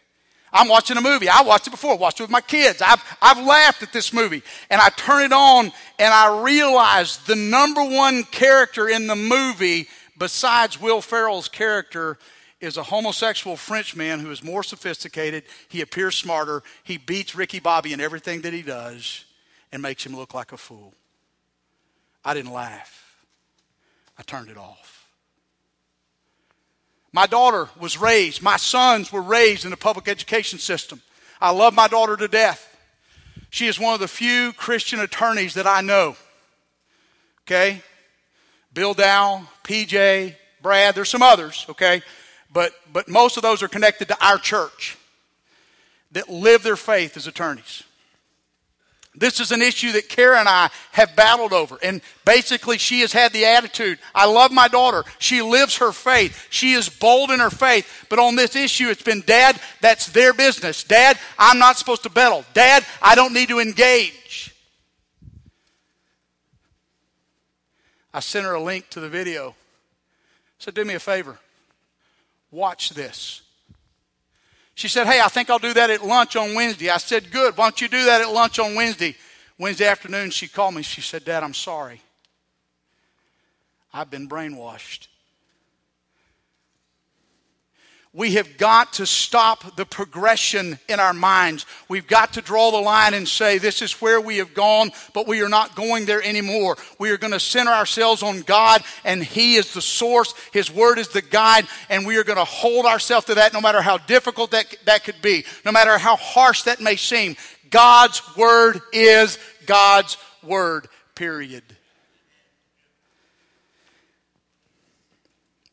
I'm 0.51 0.69
watching 0.69 0.95
a 0.95 1.01
movie. 1.01 1.27
I 1.27 1.41
watched 1.41 1.67
it 1.67 1.71
before, 1.71 1.93
I 1.93 1.97
watched 1.97 2.19
it 2.19 2.23
with 2.23 2.31
my 2.31 2.41
kids. 2.41 2.81
I've, 2.81 3.03
I've 3.21 3.45
laughed 3.45 3.83
at 3.83 3.91
this 3.91 4.13
movie. 4.13 4.41
And 4.69 4.79
I 4.79 4.89
turn 4.89 5.23
it 5.23 5.33
on 5.33 5.71
and 5.99 6.13
I 6.13 6.41
realize 6.43 7.17
the 7.19 7.35
number 7.35 7.83
one 7.83 8.23
character 8.23 8.87
in 8.87 9.07
the 9.07 9.15
movie, 9.15 9.87
besides 10.17 10.79
Will 10.79 11.01
Ferrell's 11.01 11.49
character, 11.49 12.17
is 12.61 12.77
a 12.77 12.83
homosexual 12.83 13.57
Frenchman 13.57 14.21
who 14.21 14.31
is 14.31 14.43
more 14.43 14.63
sophisticated. 14.63 15.43
He 15.67 15.81
appears 15.81 16.15
smarter. 16.15 16.63
He 16.83 16.97
beats 16.97 17.35
Ricky 17.35 17.59
Bobby 17.59 17.91
in 17.91 17.99
everything 17.99 18.41
that 18.41 18.53
he 18.53 18.61
does 18.61 19.25
and 19.73 19.81
makes 19.81 20.05
him 20.05 20.15
look 20.15 20.33
like 20.33 20.53
a 20.53 20.57
fool. 20.57 20.93
I 22.25 22.33
didn't 22.33 22.51
laugh. 22.51 23.15
I 24.17 24.23
turned 24.23 24.49
it 24.49 24.57
off. 24.57 25.07
My 27.13 27.27
daughter 27.27 27.69
was 27.79 27.97
raised, 27.97 28.41
my 28.41 28.57
sons 28.57 29.13
were 29.13 29.21
raised 29.21 29.63
in 29.63 29.71
the 29.71 29.77
public 29.77 30.09
education 30.09 30.59
system. 30.59 31.01
I 31.39 31.51
love 31.51 31.73
my 31.73 31.87
daughter 31.87 32.17
to 32.17 32.27
death. 32.27 32.75
She 33.51 33.67
is 33.67 33.79
one 33.79 33.93
of 33.93 34.01
the 34.01 34.07
few 34.09 34.51
Christian 34.51 34.99
attorneys 34.99 35.53
that 35.53 35.65
I 35.65 35.79
know. 35.79 36.17
Okay? 37.43 37.81
Bill 38.73 38.93
Dow, 38.93 39.47
PJ, 39.63 40.35
Brad, 40.61 40.93
there's 40.93 41.07
some 41.07 41.21
others, 41.21 41.65
okay? 41.69 42.01
But, 42.51 42.73
but 42.91 43.07
most 43.07 43.37
of 43.37 43.43
those 43.43 43.63
are 43.63 43.69
connected 43.69 44.09
to 44.09 44.25
our 44.25 44.37
church 44.37 44.97
that 46.11 46.27
live 46.27 46.63
their 46.63 46.75
faith 46.75 47.15
as 47.15 47.27
attorneys. 47.27 47.83
This 49.17 49.39
is 49.39 49.51
an 49.51 49.61
issue 49.61 49.93
that 49.93 50.09
Kara 50.09 50.39
and 50.39 50.49
I 50.49 50.69
have 50.91 51.15
battled 51.15 51.53
over. 51.53 51.77
And 51.81 52.01
basically, 52.25 52.77
she 52.77 53.01
has 53.01 53.13
had 53.13 53.31
the 53.31 53.45
attitude 53.45 53.97
I 54.13 54.25
love 54.25 54.51
my 54.51 54.67
daughter. 54.67 55.03
She 55.19 55.41
lives 55.41 55.77
her 55.77 55.91
faith. 55.91 56.47
She 56.49 56.73
is 56.73 56.89
bold 56.89 57.31
in 57.31 57.39
her 57.39 57.49
faith. 57.49 58.05
But 58.09 58.19
on 58.19 58.35
this 58.35 58.55
issue, 58.55 58.89
it's 58.89 59.03
been, 59.03 59.21
Dad, 59.21 59.59
that's 59.81 60.07
their 60.07 60.33
business. 60.33 60.83
Dad, 60.83 61.17
I'm 61.39 61.59
not 61.59 61.77
supposed 61.77 62.03
to 62.03 62.09
battle. 62.09 62.43
Dad, 62.53 62.85
I 63.01 63.15
don't 63.15 63.33
need 63.33 63.49
to 63.49 63.59
engage. 63.59 64.53
I 68.13 68.19
sent 68.19 68.45
her 68.45 68.53
a 68.53 68.61
link 68.61 68.89
to 68.91 68.99
the 68.99 69.09
video. 69.09 69.55
Said, 70.59 70.73
Do 70.73 70.85
me 70.85 70.93
a 70.93 70.99
favor. 70.99 71.37
Watch 72.51 72.91
this. 72.91 73.41
She 74.75 74.89
said, 74.89 75.07
Hey, 75.07 75.21
I 75.21 75.29
think 75.29 75.49
I'll 75.49 75.57
do 75.57 75.73
that 75.73 75.89
at 75.89 76.05
lunch 76.05 76.35
on 76.35 76.53
Wednesday. 76.53 76.89
I 76.89 76.97
said, 76.97 77.31
Good. 77.31 77.57
Why 77.57 77.65
don't 77.65 77.81
you 77.81 77.87
do 77.87 78.05
that 78.05 78.21
at 78.21 78.29
lunch 78.29 78.59
on 78.59 78.75
Wednesday? 78.75 79.15
Wednesday 79.57 79.87
afternoon, 79.87 80.31
she 80.31 80.47
called 80.47 80.75
me. 80.75 80.81
She 80.81 81.01
said, 81.01 81.23
Dad, 81.23 81.43
I'm 81.43 81.53
sorry. 81.53 82.01
I've 83.93 84.11
been 84.11 84.27
brainwashed. 84.27 85.07
We 88.15 88.35
have 88.35 88.57
got 88.57 88.93
to 88.93 89.05
stop 89.05 89.75
the 89.75 89.85
progression 89.85 90.79
in 90.87 91.01
our 91.01 91.13
minds. 91.13 91.65
We've 91.89 92.07
got 92.07 92.33
to 92.33 92.41
draw 92.41 92.71
the 92.71 92.77
line 92.77 93.13
and 93.13 93.27
say, 93.27 93.57
this 93.57 93.81
is 93.81 94.01
where 94.01 94.21
we 94.21 94.37
have 94.37 94.53
gone, 94.53 94.91
but 95.13 95.27
we 95.27 95.41
are 95.41 95.49
not 95.49 95.75
going 95.75 96.05
there 96.05 96.23
anymore. 96.23 96.77
We 96.97 97.11
are 97.11 97.17
going 97.17 97.33
to 97.33 97.41
center 97.41 97.71
ourselves 97.71 98.23
on 98.23 98.41
God, 98.43 98.81
and 99.03 99.21
He 99.21 99.55
is 99.55 99.73
the 99.73 99.81
source. 99.81 100.33
His 100.53 100.71
Word 100.71 100.97
is 100.97 101.09
the 101.09 101.21
guide, 101.21 101.67
and 101.89 102.07
we 102.07 102.15
are 102.15 102.23
going 102.23 102.37
to 102.37 102.45
hold 102.45 102.85
ourselves 102.85 103.25
to 103.25 103.35
that 103.35 103.51
no 103.51 103.59
matter 103.59 103.81
how 103.81 103.97
difficult 103.97 104.51
that, 104.51 104.73
that 104.85 105.03
could 105.03 105.21
be, 105.21 105.43
no 105.65 105.73
matter 105.73 105.97
how 105.97 106.15
harsh 106.15 106.63
that 106.63 106.79
may 106.79 106.95
seem. 106.95 107.35
God's 107.69 108.21
Word 108.37 108.79
is 108.93 109.37
God's 109.65 110.15
Word, 110.41 110.87
period. 111.15 111.63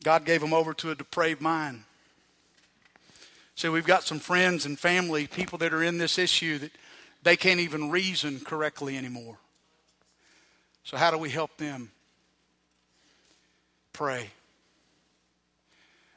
God 0.03 0.25
gave 0.25 0.43
him 0.43 0.53
over 0.53 0.73
to 0.73 0.91
a 0.91 0.95
depraved 0.95 1.39
mind. 1.39 1.83
So 3.63 3.71
we've 3.71 3.85
got 3.85 4.03
some 4.03 4.19
friends 4.19 4.65
and 4.65 4.77
family, 4.77 5.25
people 5.25 5.57
that 5.59 5.73
are 5.73 5.81
in 5.81 5.97
this 5.97 6.19
issue 6.19 6.57
that 6.57 6.71
they 7.23 7.37
can't 7.37 7.61
even 7.61 7.91
reason 7.91 8.41
correctly 8.41 8.97
anymore. 8.97 9.37
So, 10.83 10.97
how 10.97 11.11
do 11.11 11.17
we 11.17 11.29
help 11.29 11.55
them? 11.55 11.89
Pray. 13.93 14.31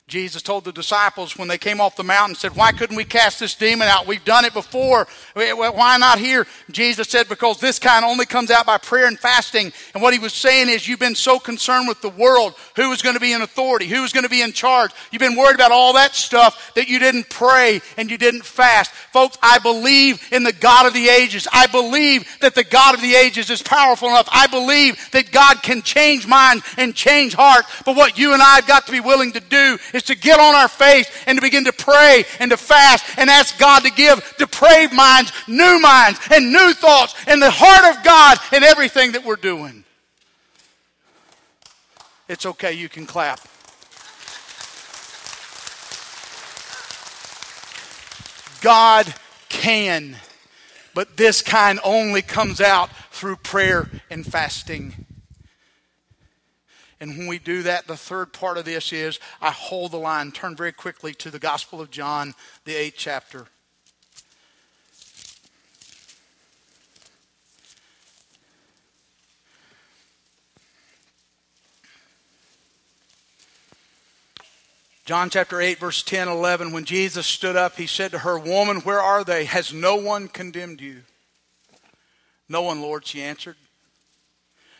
Jesus 0.08 0.40
told 0.40 0.62
the 0.62 0.70
disciples 0.70 1.36
when 1.36 1.48
they 1.48 1.58
came 1.58 1.80
off 1.80 1.96
the 1.96 2.04
mountain, 2.04 2.36
said, 2.36 2.54
Why 2.54 2.70
couldn't 2.70 2.94
we 2.94 3.02
cast 3.02 3.40
this 3.40 3.56
demon 3.56 3.88
out? 3.88 4.06
We've 4.06 4.24
done 4.24 4.44
it 4.44 4.54
before. 4.54 5.08
Eh, 5.34 5.52
why 5.52 5.96
not 5.96 6.20
here? 6.20 6.46
Jesus 6.70 7.08
said, 7.08 7.28
Because 7.28 7.58
this 7.58 7.80
kind 7.80 8.04
only 8.04 8.24
comes 8.24 8.52
out 8.52 8.66
by 8.66 8.78
prayer 8.78 9.08
and 9.08 9.18
fasting. 9.18 9.72
And 9.94 10.02
what 10.02 10.12
he 10.14 10.20
was 10.20 10.32
saying 10.32 10.68
is, 10.68 10.86
You've 10.86 11.00
been 11.00 11.16
so 11.16 11.40
concerned 11.40 11.88
with 11.88 12.02
the 12.02 12.10
world, 12.10 12.54
who 12.76 12.92
is 12.92 13.02
going 13.02 13.16
to 13.16 13.20
be 13.20 13.32
in 13.32 13.42
authority, 13.42 13.86
who 13.86 14.04
is 14.04 14.12
going 14.12 14.22
to 14.22 14.30
be 14.30 14.42
in 14.42 14.52
charge. 14.52 14.92
You've 15.10 15.18
been 15.18 15.34
worried 15.34 15.56
about 15.56 15.72
all 15.72 15.94
that 15.94 16.14
stuff 16.14 16.72
that 16.74 16.88
you 16.88 17.00
didn't 17.00 17.28
pray 17.28 17.80
and 17.96 18.08
you 18.08 18.16
didn't 18.16 18.44
fast. 18.44 18.92
Folks, 18.92 19.36
I 19.42 19.58
believe 19.58 20.22
in 20.30 20.44
the 20.44 20.52
God 20.52 20.86
of 20.86 20.94
the 20.94 21.08
ages. 21.08 21.48
I 21.52 21.66
believe 21.66 22.28
that 22.42 22.54
the 22.54 22.62
God 22.62 22.94
of 22.94 23.00
the 23.00 23.16
ages 23.16 23.50
is 23.50 23.60
powerful 23.60 24.08
enough. 24.08 24.28
I 24.30 24.46
believe 24.46 25.10
that 25.10 25.32
God 25.32 25.64
can 25.64 25.82
change 25.82 26.28
minds 26.28 26.64
and 26.78 26.94
change 26.94 27.34
hearts. 27.34 27.82
But 27.84 27.96
what 27.96 28.16
you 28.16 28.34
and 28.34 28.40
I 28.40 28.54
have 28.54 28.68
got 28.68 28.86
to 28.86 28.92
be 28.92 29.00
willing 29.00 29.32
to 29.32 29.40
do 29.40 29.78
is 29.96 30.02
to 30.04 30.14
get 30.14 30.38
on 30.38 30.54
our 30.54 30.68
face 30.68 31.10
and 31.26 31.38
to 31.38 31.42
begin 31.42 31.64
to 31.64 31.72
pray 31.72 32.24
and 32.38 32.50
to 32.50 32.56
fast 32.56 33.04
and 33.18 33.30
ask 33.30 33.58
God 33.58 33.82
to 33.82 33.90
give 33.90 34.34
depraved 34.38 34.92
minds 34.92 35.32
new 35.48 35.80
minds 35.80 36.20
and 36.30 36.52
new 36.52 36.74
thoughts 36.74 37.14
and 37.26 37.40
the 37.40 37.50
heart 37.50 37.96
of 37.96 38.04
God 38.04 38.38
in 38.52 38.62
everything 38.62 39.12
that 39.12 39.24
we're 39.24 39.36
doing. 39.36 39.84
It's 42.28 42.44
okay, 42.44 42.74
you 42.74 42.88
can 42.88 43.06
clap. 43.06 43.40
God 48.60 49.14
can, 49.48 50.16
but 50.92 51.16
this 51.16 51.40
kind 51.40 51.78
only 51.84 52.20
comes 52.20 52.60
out 52.60 52.90
through 53.12 53.36
prayer 53.36 53.88
and 54.10 54.26
fasting. 54.26 55.05
And 57.00 57.16
when 57.18 57.26
we 57.26 57.38
do 57.38 57.62
that, 57.64 57.86
the 57.86 57.96
third 57.96 58.32
part 58.32 58.56
of 58.56 58.64
this 58.64 58.92
is 58.92 59.20
I 59.40 59.50
hold 59.50 59.92
the 59.92 59.98
line. 59.98 60.32
Turn 60.32 60.56
very 60.56 60.72
quickly 60.72 61.12
to 61.14 61.30
the 61.30 61.38
Gospel 61.38 61.80
of 61.80 61.90
John, 61.90 62.34
the 62.64 62.74
eighth 62.74 62.94
chapter. 62.96 63.46
John 75.04 75.30
chapter 75.30 75.60
8, 75.60 75.78
verse 75.78 76.02
10, 76.02 76.26
11, 76.26 76.72
when 76.72 76.84
Jesus 76.84 77.28
stood 77.28 77.54
up, 77.54 77.76
he 77.76 77.86
said 77.86 78.10
to 78.10 78.18
her, 78.18 78.36
Woman, 78.36 78.78
where 78.78 79.00
are 79.00 79.22
they? 79.22 79.44
Has 79.44 79.72
no 79.72 79.94
one 79.94 80.26
condemned 80.26 80.80
you? 80.80 81.02
No 82.48 82.62
one, 82.62 82.82
Lord, 82.82 83.06
she 83.06 83.22
answered. 83.22 83.54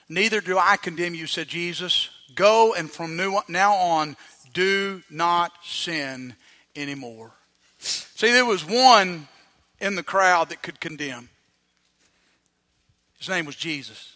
Neither 0.09 0.40
do 0.40 0.59
I 0.59 0.77
condemn 0.77 1.14
you, 1.14 1.27
said 1.27 1.49
Jesus. 1.49 2.11
Go 2.35 2.75
and 2.75 2.90
from 2.90 3.16
now 3.49 3.75
on, 3.75 4.16
do 4.53 5.03
not 5.11 5.53
sin 5.64 6.35
anymore. 6.75 7.33
See, 7.79 8.33
there 8.33 8.45
was 8.45 8.64
one 8.64 9.29
in 9.81 9.97
the 9.97 10.03
crowd 10.03 10.49
that 10.51 10.62
could 10.62 10.81
condemn. 10.81 11.29
His 13.19 13.29
name 13.29 13.47
was 13.47 13.57
Jesus. 13.57 14.14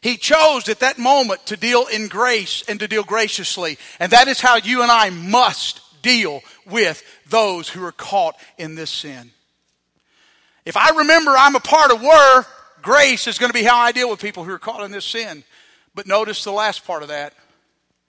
He 0.00 0.16
chose 0.18 0.68
at 0.68 0.80
that 0.80 0.98
moment 0.98 1.46
to 1.46 1.56
deal 1.56 1.86
in 1.86 2.08
grace 2.08 2.62
and 2.68 2.78
to 2.80 2.88
deal 2.88 3.04
graciously. 3.04 3.78
And 3.98 4.12
that 4.12 4.28
is 4.28 4.40
how 4.40 4.56
you 4.56 4.82
and 4.82 4.90
I 4.90 5.08
must 5.10 5.80
deal 6.02 6.42
with 6.66 7.02
those 7.28 7.70
who 7.70 7.82
are 7.84 7.92
caught 7.92 8.36
in 8.58 8.74
this 8.74 8.90
sin. 8.90 9.30
If 10.66 10.76
I 10.76 10.90
remember 10.90 11.30
I'm 11.30 11.56
a 11.56 11.60
part 11.60 11.90
of 11.90 12.02
were, 12.02 12.44
grace 12.84 13.26
is 13.26 13.38
going 13.38 13.50
to 13.50 13.58
be 13.58 13.64
how 13.64 13.78
I 13.78 13.90
deal 13.90 14.08
with 14.08 14.20
people 14.20 14.44
who 14.44 14.52
are 14.52 14.58
caught 14.58 14.84
in 14.84 14.92
this 14.92 15.04
sin. 15.04 15.42
But 15.94 16.06
notice 16.06 16.44
the 16.44 16.52
last 16.52 16.86
part 16.86 17.02
of 17.02 17.08
that. 17.08 17.34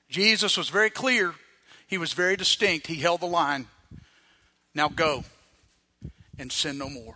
Jesus 0.10 0.58
was 0.58 0.70
very 0.70 0.92
clear, 0.92 1.34
he 1.88 1.98
was 1.98 2.14
very 2.14 2.36
distinct. 2.36 2.88
He 2.88 2.96
held 2.96 3.22
the 3.22 3.28
line. 3.28 3.68
Now 4.76 4.90
go 4.90 5.24
and 6.38 6.52
sin 6.52 6.78
no 6.78 6.90
more. 6.90 7.16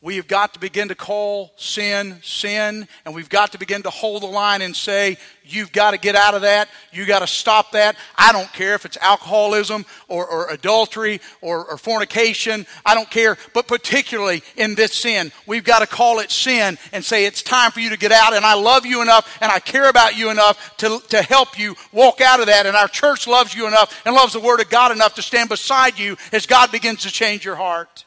We 0.00 0.14
have 0.14 0.28
got 0.28 0.54
to 0.54 0.60
begin 0.60 0.88
to 0.88 0.94
call 0.94 1.52
sin 1.56 2.20
sin, 2.22 2.86
and 3.04 3.14
we've 3.16 3.28
got 3.28 3.50
to 3.52 3.58
begin 3.58 3.82
to 3.82 3.90
hold 3.90 4.22
the 4.22 4.28
line 4.28 4.62
and 4.62 4.74
say, 4.76 5.16
You've 5.44 5.72
got 5.72 5.90
to 5.90 5.98
get 5.98 6.14
out 6.14 6.34
of 6.34 6.42
that. 6.42 6.68
You've 6.92 7.08
got 7.08 7.20
to 7.20 7.26
stop 7.26 7.72
that. 7.72 7.96
I 8.16 8.30
don't 8.30 8.52
care 8.52 8.74
if 8.74 8.84
it's 8.84 8.98
alcoholism 8.98 9.86
or, 10.06 10.24
or 10.24 10.50
adultery 10.50 11.20
or, 11.40 11.64
or 11.64 11.78
fornication. 11.78 12.66
I 12.84 12.94
don't 12.94 13.10
care. 13.10 13.38
But 13.54 13.66
particularly 13.66 14.42
in 14.56 14.76
this 14.76 14.92
sin, 14.94 15.32
we've 15.46 15.64
got 15.64 15.80
to 15.80 15.86
call 15.86 16.20
it 16.20 16.30
sin 16.30 16.78
and 16.92 17.04
say, 17.04 17.24
It's 17.24 17.42
time 17.42 17.72
for 17.72 17.80
you 17.80 17.90
to 17.90 17.98
get 17.98 18.12
out, 18.12 18.34
and 18.34 18.44
I 18.44 18.54
love 18.54 18.86
you 18.86 19.02
enough, 19.02 19.36
and 19.40 19.50
I 19.50 19.58
care 19.58 19.88
about 19.88 20.16
you 20.16 20.30
enough 20.30 20.76
to, 20.76 21.00
to 21.08 21.22
help 21.22 21.58
you 21.58 21.74
walk 21.90 22.20
out 22.20 22.38
of 22.38 22.46
that. 22.46 22.66
And 22.66 22.76
our 22.76 22.88
church 22.88 23.26
loves 23.26 23.52
you 23.52 23.66
enough 23.66 24.00
and 24.06 24.14
loves 24.14 24.32
the 24.32 24.40
Word 24.40 24.60
of 24.60 24.70
God 24.70 24.92
enough 24.92 25.16
to 25.16 25.22
stand 25.22 25.48
beside 25.48 25.98
you 25.98 26.16
as 26.30 26.46
God 26.46 26.70
begins 26.70 27.02
to 27.02 27.10
change 27.10 27.44
your 27.44 27.56
heart. 27.56 28.04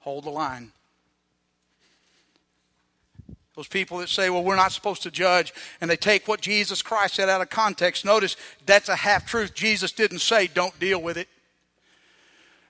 Hold 0.00 0.24
the 0.24 0.30
line. 0.30 0.72
Those 3.56 3.68
people 3.68 3.98
that 3.98 4.08
say, 4.08 4.30
well, 4.30 4.42
we're 4.44 4.56
not 4.56 4.72
supposed 4.72 5.02
to 5.02 5.10
judge, 5.10 5.52
and 5.80 5.90
they 5.90 5.96
take 5.96 6.28
what 6.28 6.40
Jesus 6.40 6.82
Christ 6.82 7.14
said 7.14 7.28
out 7.28 7.42
of 7.42 7.50
context. 7.50 8.04
Notice 8.04 8.36
that's 8.64 8.88
a 8.88 8.96
half 8.96 9.26
truth. 9.26 9.54
Jesus 9.54 9.92
didn't 9.92 10.20
say, 10.20 10.46
don't 10.46 10.78
deal 10.78 11.02
with 11.02 11.16
it. 11.16 11.28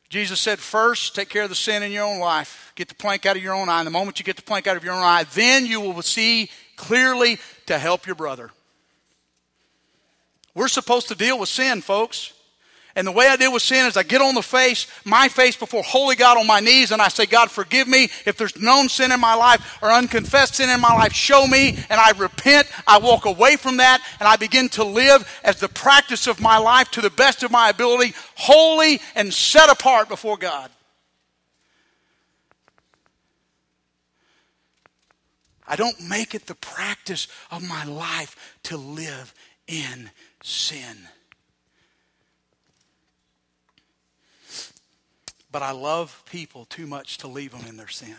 Jesus 0.09 0.41
said, 0.41 0.59
first, 0.59 1.15
take 1.15 1.29
care 1.29 1.45
of 1.45 1.49
the 1.49 1.55
sin 1.55 1.85
in 1.85 1.93
your 1.93 2.05
own 2.05 2.19
life. 2.19 2.73
Get 2.75 2.89
the 2.89 2.97
plank 2.97 3.27
out 3.27 3.37
of 3.37 3.43
your 3.43 3.55
own 3.55 3.69
eye. 3.69 3.79
And 3.79 3.87
the 3.87 3.93
moment 3.93 4.19
you 4.19 4.25
get 4.25 4.35
the 4.35 4.43
plank 4.43 4.67
out 4.67 4.77
of 4.77 4.83
your 4.83 4.95
own 4.95 5.03
eye, 5.03 5.25
then 5.35 5.67
you 5.67 5.81
will 5.81 6.03
see 6.03 6.51
clearly 6.75 7.39
to 7.67 7.79
help 7.79 8.07
your 8.07 8.17
brother. 8.17 8.51
We're 10.53 10.67
supposed 10.67 11.07
to 11.09 11.15
deal 11.15 11.39
with 11.39 11.49
sin, 11.49 11.81
folks. 11.81 12.33
And 12.97 13.07
the 13.07 13.13
way 13.13 13.29
I 13.29 13.37
deal 13.37 13.53
with 13.53 13.63
sin 13.63 13.87
is 13.87 13.97
I 13.97 14.03
get 14.03 14.21
on 14.21 14.35
the 14.35 14.43
face, 14.43 14.87
my 15.05 15.29
face 15.29 15.57
before 15.57 15.83
holy 15.83 16.17
God 16.17 16.37
on 16.37 16.47
my 16.47 16.61
knees, 16.61 16.91
and 16.91 17.01
I 17.01 17.09
say, 17.09 17.25
God, 17.25 17.51
forgive 17.51 17.87
me. 17.87 18.05
If 18.27 18.37
there's 18.37 18.61
known 18.61 18.89
sin 18.89 19.13
in 19.13 19.21
my 19.21 19.35
life 19.35 19.79
or 19.81 19.93
unconfessed 19.93 20.57
sin 20.57 20.71
in 20.71 20.81
my 20.81 20.93
life, 20.93 21.13
show 21.13 21.47
me. 21.47 21.71
And 21.89 22.01
I 22.01 22.11
repent. 22.19 22.67
I 22.87 22.99
walk 22.99 23.27
away 23.27 23.57
from 23.57 23.77
that, 23.77 24.01
and 24.19 24.29
I 24.29 24.37
begin 24.37 24.69
to 24.71 24.85
live 24.85 25.41
as 25.45 25.61
the 25.61 25.69
practice 25.69 26.27
of 26.27 26.41
my 26.41 26.59
life 26.59 26.91
to 26.93 27.01
the 27.01 27.11
best 27.11 27.43
of 27.43 27.51
my 27.51 27.69
ability, 27.69 28.15
holy 28.35 29.01
and 29.15 29.33
set 29.33 29.71
apart 29.71 30.09
before 30.09 30.37
God. 30.37 30.71
I 35.71 35.77
don't 35.77 36.09
make 36.09 36.35
it 36.35 36.47
the 36.47 36.57
practice 36.57 37.29
of 37.53 37.63
my 37.63 37.85
life 37.85 38.59
to 38.65 38.77
live 38.77 39.33
in 39.69 40.11
sin. 40.43 41.09
But 45.53 45.63
I 45.63 45.73
love 45.73 46.23
people 46.31 46.65
too 46.67 46.87
much 46.87 47.19
to 47.19 47.29
leave 47.29 47.53
them 47.53 47.67
in 47.69 47.77
their 47.77 47.89
sin 47.89 48.17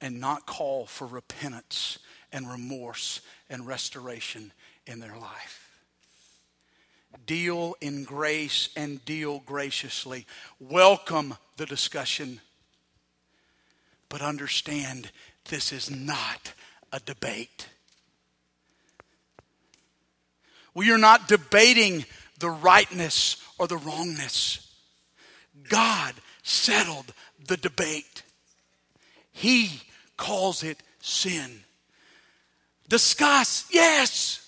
and 0.00 0.20
not 0.20 0.46
call 0.46 0.86
for 0.86 1.06
repentance 1.06 1.98
and 2.32 2.50
remorse 2.50 3.20
and 3.48 3.66
restoration 3.66 4.52
in 4.86 5.00
their 5.00 5.16
life. 5.16 5.60
Deal 7.26 7.76
in 7.80 8.04
grace 8.04 8.70
and 8.76 9.04
deal 9.04 9.40
graciously. 9.46 10.26
Welcome 10.58 11.36
the 11.56 11.66
discussion, 11.66 12.40
but 14.08 14.20
understand 14.20 15.10
this 15.48 15.72
is 15.72 15.90
not 15.90 16.52
a 16.92 17.00
debate. 17.00 17.68
We 20.74 20.90
are 20.90 20.98
not 20.98 21.28
debating 21.28 22.04
the 22.40 22.50
rightness 22.50 23.36
or 23.58 23.68
the 23.68 23.76
wrongness. 23.76 24.63
God 25.68 26.14
settled 26.42 27.12
the 27.46 27.56
debate. 27.56 28.22
He 29.32 29.82
calls 30.16 30.62
it 30.62 30.82
sin. 31.00 31.60
Discuss, 32.88 33.66
yes. 33.70 34.46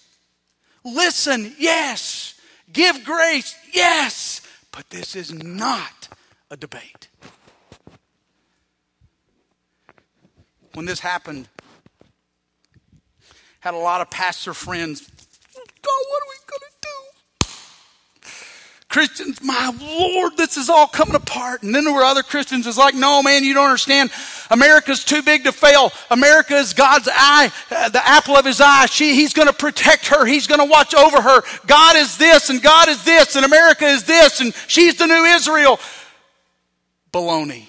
listen, 0.85 1.55
yes. 1.59 2.35
Give 2.73 3.05
grace, 3.05 3.57
yes. 3.73 4.43
But 4.71 4.91
this 4.91 5.17
is 5.17 5.33
not 5.33 6.09
a 6.51 6.57
debate. 6.57 7.09
When 10.75 10.85
this 10.85 11.01
happened, 11.01 11.49
had 13.61 13.75
a 13.75 13.79
lot 13.79 14.01
of 14.01 14.11
pastor 14.11 14.53
friends. 14.53 15.01
God, 15.01 16.03
what 16.09 16.23
are 16.23 16.29
we 16.29 16.36
do? 16.36 16.36
Christians, 18.97 19.43
my 19.43 19.75
Lord, 19.79 20.39
this 20.39 20.57
is 20.57 20.71
all 20.71 20.87
coming 20.87 21.17
apart. 21.17 21.63
And 21.63 21.75
then 21.75 21.85
there 21.85 21.93
were 21.93 22.03
other 22.03 22.23
Christians 22.23 22.65
that's 22.65 22.79
like, 22.79 22.95
no, 22.95 23.23
man, 23.23 23.45
you 23.45 23.53
don't 23.53 23.67
understand. 23.67 24.11
America's 24.51 25.05
too 25.05 25.21
big 25.21 25.45
to 25.45 25.53
fail. 25.53 25.93
America 26.11 26.55
is 26.57 26.73
God's 26.73 27.07
eye, 27.13 27.53
uh, 27.71 27.91
the 27.91 28.09
apple 28.09 28.39
of 28.39 28.47
his 28.47 28.59
eye. 28.59 28.87
She, 28.87 29.15
he's 29.15 29.35
going 29.35 29.49
to 29.49 29.53
protect 29.53 30.07
her. 30.07 30.25
He's 30.25 30.47
going 30.47 30.61
to 30.61 30.65
watch 30.65 30.95
over 30.95 31.21
her. 31.21 31.43
God 31.67 31.97
is 31.97 32.17
this 32.17 32.49
and 32.49 32.63
God 32.63 32.89
is 32.89 33.05
this 33.05 33.37
and 33.37 33.45
America 33.45 33.85
is 33.85 34.05
this 34.05 34.41
and 34.41 34.55
she's 34.67 34.97
the 34.97 35.07
new 35.07 35.25
Israel. 35.25 35.79
Baloney. 37.13 37.67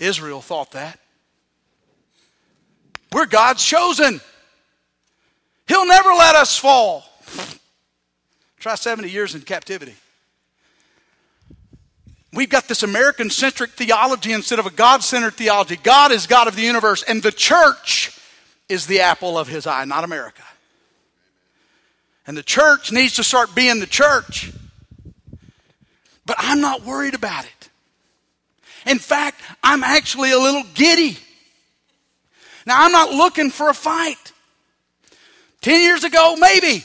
Israel 0.00 0.40
thought 0.40 0.72
that. 0.72 0.98
We're 3.12 3.26
God's 3.26 3.64
chosen. 3.64 4.20
He'll 5.68 5.86
never 5.86 6.10
let 6.10 6.34
us 6.34 6.58
fall. 6.58 7.04
Try 8.66 8.74
70 8.74 9.08
years 9.08 9.36
in 9.36 9.42
captivity. 9.42 9.94
We've 12.32 12.48
got 12.48 12.66
this 12.66 12.82
American 12.82 13.30
centric 13.30 13.70
theology 13.70 14.32
instead 14.32 14.58
of 14.58 14.66
a 14.66 14.72
God 14.72 15.04
centered 15.04 15.34
theology. 15.34 15.76
God 15.76 16.10
is 16.10 16.26
God 16.26 16.48
of 16.48 16.56
the 16.56 16.62
universe, 16.62 17.04
and 17.04 17.22
the 17.22 17.30
church 17.30 18.18
is 18.68 18.86
the 18.86 19.02
apple 19.02 19.38
of 19.38 19.46
his 19.46 19.68
eye, 19.68 19.84
not 19.84 20.02
America. 20.02 20.42
And 22.26 22.36
the 22.36 22.42
church 22.42 22.90
needs 22.90 23.14
to 23.14 23.22
start 23.22 23.54
being 23.54 23.78
the 23.78 23.86
church. 23.86 24.50
But 26.24 26.34
I'm 26.40 26.60
not 26.60 26.82
worried 26.82 27.14
about 27.14 27.44
it. 27.44 27.70
In 28.84 28.98
fact, 28.98 29.40
I'm 29.62 29.84
actually 29.84 30.32
a 30.32 30.38
little 30.40 30.64
giddy 30.74 31.18
now, 32.66 32.84
I'm 32.84 32.90
not 32.90 33.12
looking 33.12 33.50
for 33.50 33.68
a 33.68 33.74
fight. 33.74 34.32
Ten 35.60 35.80
years 35.82 36.02
ago, 36.02 36.34
maybe. 36.36 36.84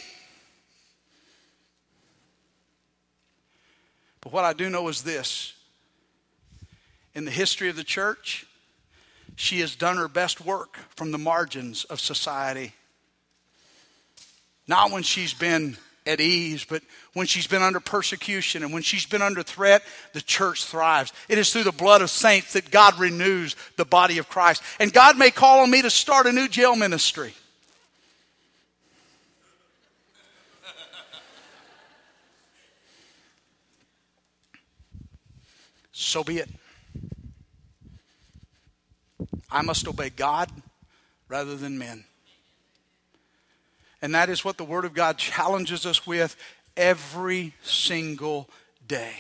But 4.22 4.34
what 4.34 4.46
I 4.46 4.54
do 4.54 4.70
know 4.70 4.88
is 4.88 5.02
this 5.02 5.54
in 7.14 7.26
the 7.26 7.32
history 7.32 7.70
of 7.70 7.76
the 7.76 7.84
church, 7.84 8.46
she 9.36 9.60
has 9.60 9.76
done 9.76 9.98
her 9.98 10.08
best 10.08 10.40
work 10.42 10.78
from 10.96 11.12
the 11.12 11.18
margins 11.18 11.84
of 11.86 12.00
society. 12.00 12.74
Not 14.68 14.92
when 14.92 15.04
she's 15.04 15.34
been 15.34 15.78
at 16.06 16.20
ease, 16.20 16.64
but 16.64 16.82
when 17.14 17.28
she's 17.28 17.48
been 17.48 17.62
under 17.62 17.80
persecution 17.80 18.64
and 18.64 18.74
when 18.74 18.82
she's 18.82 19.06
been 19.06 19.22
under 19.22 19.44
threat, 19.44 19.84
the 20.14 20.22
church 20.22 20.66
thrives. 20.66 21.12
It 21.30 21.38
is 21.38 21.52
through 21.52 21.64
the 21.64 21.72
blood 21.72 22.02
of 22.02 22.10
saints 22.10 22.54
that 22.54 22.72
God 22.72 22.98
renews 23.00 23.56
the 23.78 23.86
body 23.86 24.18
of 24.18 24.30
Christ. 24.30 24.64
And 24.80 24.94
God 24.94 25.18
may 25.18 25.32
call 25.32 25.62
on 25.62 25.70
me 25.70 25.82
to 25.82 25.90
start 25.90 26.26
a 26.26 26.32
new 26.32 26.48
jail 26.48 26.76
ministry. 26.76 27.34
So 36.02 36.24
be 36.24 36.40
it. 36.40 36.50
I 39.52 39.62
must 39.62 39.88
obey 39.88 40.10
God 40.10 40.50
rather 41.28 41.56
than 41.56 41.78
men. 41.78 42.06
And 44.02 44.16
that 44.16 44.30
is 44.30 44.44
what 44.44 44.58
the 44.58 44.64
Word 44.64 44.84
of 44.84 44.94
God 44.94 45.18
challenges 45.18 45.86
us 45.86 46.08
with 46.08 46.36
every 46.76 47.54
single 47.62 48.50
day. 48.88 49.14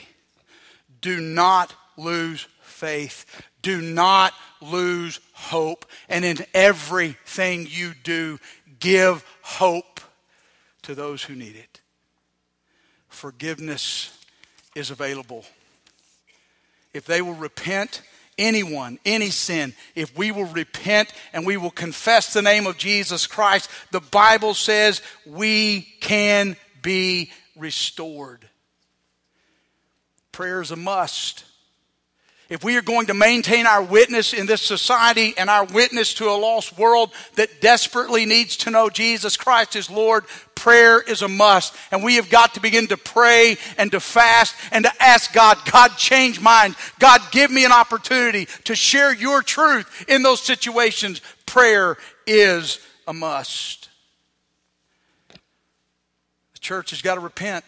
Do 1.01 1.21
not 1.21 1.73
lose 1.97 2.47
faith. 2.61 3.25
Do 3.61 3.79
not 3.79 4.33
lose 4.59 5.19
hope. 5.33 5.85
And 6.09 6.25
in 6.25 6.37
everything 6.53 7.67
you 7.69 7.93
do, 8.03 8.39
give 8.79 9.23
hope 9.43 10.01
to 10.81 10.95
those 10.95 11.23
who 11.23 11.35
need 11.35 11.55
it. 11.55 11.81
Forgiveness 13.07 14.17
is 14.73 14.89
available. 14.89 15.45
If 16.93 17.05
they 17.05 17.21
will 17.21 17.33
repent 17.33 18.01
anyone, 18.37 18.99
any 19.05 19.29
sin, 19.29 19.73
if 19.95 20.17
we 20.17 20.31
will 20.31 20.45
repent 20.45 21.13
and 21.33 21.45
we 21.45 21.57
will 21.57 21.71
confess 21.71 22.33
the 22.33 22.41
name 22.41 22.67
of 22.67 22.77
Jesus 22.77 23.27
Christ, 23.27 23.69
the 23.91 24.01
Bible 24.01 24.53
says 24.53 25.01
we 25.25 25.81
can 26.01 26.57
be 26.81 27.31
restored. 27.55 28.47
Prayer 30.31 30.61
is 30.61 30.71
a 30.71 30.75
must. 30.75 31.45
If 32.51 32.65
we 32.65 32.75
are 32.75 32.81
going 32.81 33.07
to 33.07 33.13
maintain 33.13 33.65
our 33.65 33.81
witness 33.81 34.33
in 34.33 34.45
this 34.45 34.61
society 34.61 35.33
and 35.37 35.49
our 35.49 35.63
witness 35.63 36.15
to 36.15 36.27
a 36.27 36.35
lost 36.35 36.77
world 36.77 37.11
that 37.35 37.61
desperately 37.61 38.25
needs 38.25 38.57
to 38.57 38.69
know 38.69 38.89
Jesus 38.89 39.37
Christ 39.37 39.77
as 39.77 39.89
Lord, 39.89 40.25
prayer 40.53 40.99
is 40.99 41.21
a 41.21 41.29
must. 41.29 41.73
And 41.93 42.03
we 42.03 42.17
have 42.17 42.29
got 42.29 42.55
to 42.55 42.59
begin 42.59 42.87
to 42.87 42.97
pray 42.97 43.55
and 43.77 43.89
to 43.93 44.01
fast 44.01 44.53
and 44.73 44.83
to 44.83 44.91
ask 45.01 45.31
God, 45.31 45.59
God, 45.71 45.95
change 45.95 46.41
minds. 46.41 46.75
God, 46.99 47.21
give 47.31 47.51
me 47.51 47.63
an 47.63 47.71
opportunity 47.71 48.49
to 48.65 48.75
share 48.75 49.13
your 49.13 49.41
truth 49.41 50.03
in 50.09 50.21
those 50.21 50.41
situations. 50.41 51.21
Prayer 51.45 51.95
is 52.27 52.85
a 53.07 53.13
must. 53.13 53.87
The 55.29 56.59
church 56.59 56.89
has 56.89 57.01
got 57.01 57.15
to 57.15 57.21
repent. 57.21 57.63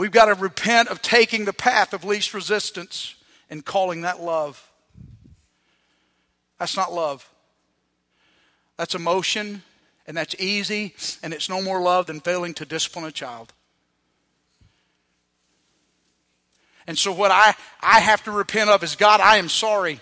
We've 0.00 0.10
got 0.10 0.34
to 0.34 0.34
repent 0.34 0.88
of 0.88 1.02
taking 1.02 1.44
the 1.44 1.52
path 1.52 1.92
of 1.92 2.06
least 2.06 2.32
resistance 2.32 3.16
and 3.50 3.62
calling 3.62 4.00
that 4.00 4.18
love. 4.18 4.66
That's 6.58 6.74
not 6.74 6.90
love. 6.90 7.28
That's 8.78 8.94
emotion, 8.94 9.62
and 10.06 10.16
that's 10.16 10.34
easy, 10.38 10.94
and 11.22 11.34
it's 11.34 11.50
no 11.50 11.60
more 11.60 11.82
love 11.82 12.06
than 12.06 12.20
failing 12.20 12.54
to 12.54 12.64
discipline 12.64 13.04
a 13.04 13.12
child. 13.12 13.52
And 16.86 16.96
so, 16.96 17.12
what 17.12 17.30
I, 17.30 17.54
I 17.82 18.00
have 18.00 18.24
to 18.24 18.30
repent 18.30 18.70
of 18.70 18.82
is 18.82 18.96
God, 18.96 19.20
I 19.20 19.36
am 19.36 19.50
sorry 19.50 20.00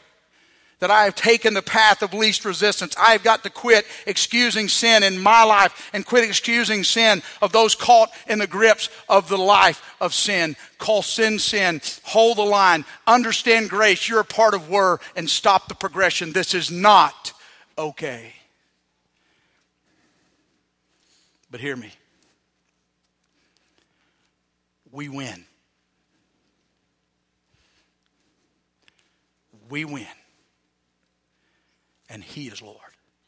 that 0.81 0.91
I 0.91 1.05
have 1.05 1.15
taken 1.15 1.55
the 1.55 1.63
path 1.63 2.03
of 2.03 2.15
least 2.15 2.45
resistance. 2.45 2.95
I 2.97 3.13
have 3.13 3.25
got 3.25 3.43
to 3.43 3.51
quit 3.51 3.85
excusing 4.07 4.69
sin 4.69 5.03
in 5.03 5.19
my 5.19 5.43
life 5.43 5.91
and 5.93 6.07
quit 6.07 6.25
excusing 6.25 6.85
sin 6.85 7.23
of 7.43 7.53
those 7.53 7.75
caught 7.75 8.11
in 8.29 8.39
the 8.39 8.47
grips 8.47 8.89
of 9.09 9.29
the 9.29 9.39
life 9.39 9.83
of 10.01 10.15
sin. 10.15 10.57
Call 10.79 11.03
sin 11.03 11.39
sin. 11.39 11.81
Hold 12.05 12.39
the 12.39 12.43
line. 12.43 12.85
Understand 13.07 13.71
grace. 13.71 14.09
You're 14.09 14.21
a 14.21 14.25
part 14.25 14.55
of 14.55 14.71
were 14.71 15.01
and 15.17 15.29
stop 15.29 15.69
the 15.69 15.75
progression. 15.75 16.33
This 16.33 16.55
is 16.55 16.71
not 16.71 17.33
okay. 17.77 18.35
But 21.51 21.61
hear 21.61 21.77
me. 21.77 21.93
We 24.93 25.09
win. 25.09 25.45
We 29.69 29.85
win 29.85 30.07
and 32.09 32.23
He 32.23 32.49
is 32.49 32.63
Lord. 32.63 32.88